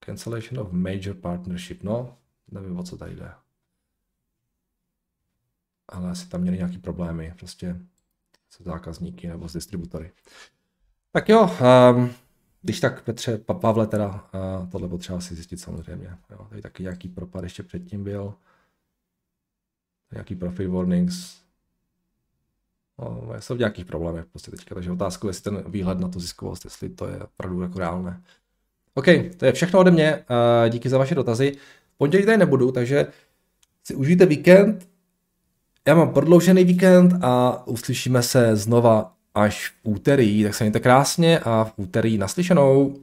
Cancellation 0.00 0.58
of 0.58 0.72
major 0.72 1.14
partnership. 1.14 1.82
No, 1.82 2.16
nevím, 2.50 2.78
o 2.78 2.82
co 2.82 2.96
tady 2.96 3.16
jde. 3.16 3.32
Ale 5.88 6.10
asi 6.10 6.28
tam 6.28 6.40
měli 6.40 6.56
nějaký 6.56 6.78
problémy 6.78 7.34
prostě 7.38 7.80
se 8.50 8.62
zákazníky 8.62 9.28
nebo 9.28 9.48
s 9.48 9.52
distributory. 9.52 10.12
Tak 11.12 11.28
jo, 11.28 11.50
um, 11.96 12.10
když 12.62 12.80
tak 12.80 13.04
Petře, 13.04 13.38
pa, 13.38 13.54
Pavle 13.54 13.86
teda, 13.86 14.28
uh, 14.34 14.70
tohle 14.70 14.88
potřeba 14.88 15.20
si 15.20 15.34
zjistit 15.34 15.60
samozřejmě. 15.60 16.18
Jo, 16.30 16.46
tady 16.48 16.62
taky 16.62 16.82
nějaký 16.82 17.08
propad 17.08 17.44
ještě 17.44 17.62
předtím 17.62 18.04
byl. 18.04 18.34
Nějaký 20.12 20.34
profit 20.34 20.68
warnings. 20.68 21.38
No, 22.98 23.28
jsou 23.38 23.54
v 23.54 23.58
nějakých 23.58 23.84
problémech 23.84 24.26
prostě 24.26 24.50
teďka, 24.50 24.74
takže 24.74 24.92
otázka, 24.92 25.28
jestli 25.28 25.42
ten 25.42 25.64
výhled 25.66 26.00
na 26.00 26.08
tu 26.08 26.20
ziskovost, 26.20 26.64
jestli 26.64 26.88
to 26.88 27.08
je 27.08 27.22
opravdu 27.22 27.62
jako 27.62 27.78
reálné. 27.78 28.22
OK, 28.94 29.06
to 29.36 29.46
je 29.46 29.52
všechno 29.52 29.80
ode 29.80 29.90
mě. 29.90 30.24
Díky 30.68 30.88
za 30.88 30.98
vaše 30.98 31.14
dotazy. 31.14 31.56
Pondělí 31.96 32.26
tady 32.26 32.38
nebudu, 32.38 32.72
takže 32.72 33.06
si 33.84 33.94
užijte 33.94 34.26
víkend. 34.26 34.88
Já 35.88 35.94
mám 35.94 36.12
prodloužený 36.12 36.64
víkend 36.64 37.14
a 37.22 37.62
uslyšíme 37.66 38.22
se 38.22 38.56
znova 38.56 39.16
až 39.34 39.68
v 39.68 39.74
úterý. 39.82 40.42
Tak 40.42 40.54
se 40.54 40.64
mějte 40.64 40.80
krásně 40.80 41.38
a 41.38 41.64
v 41.64 41.72
úterý 41.76 42.18
naslyšenou. 42.18 42.96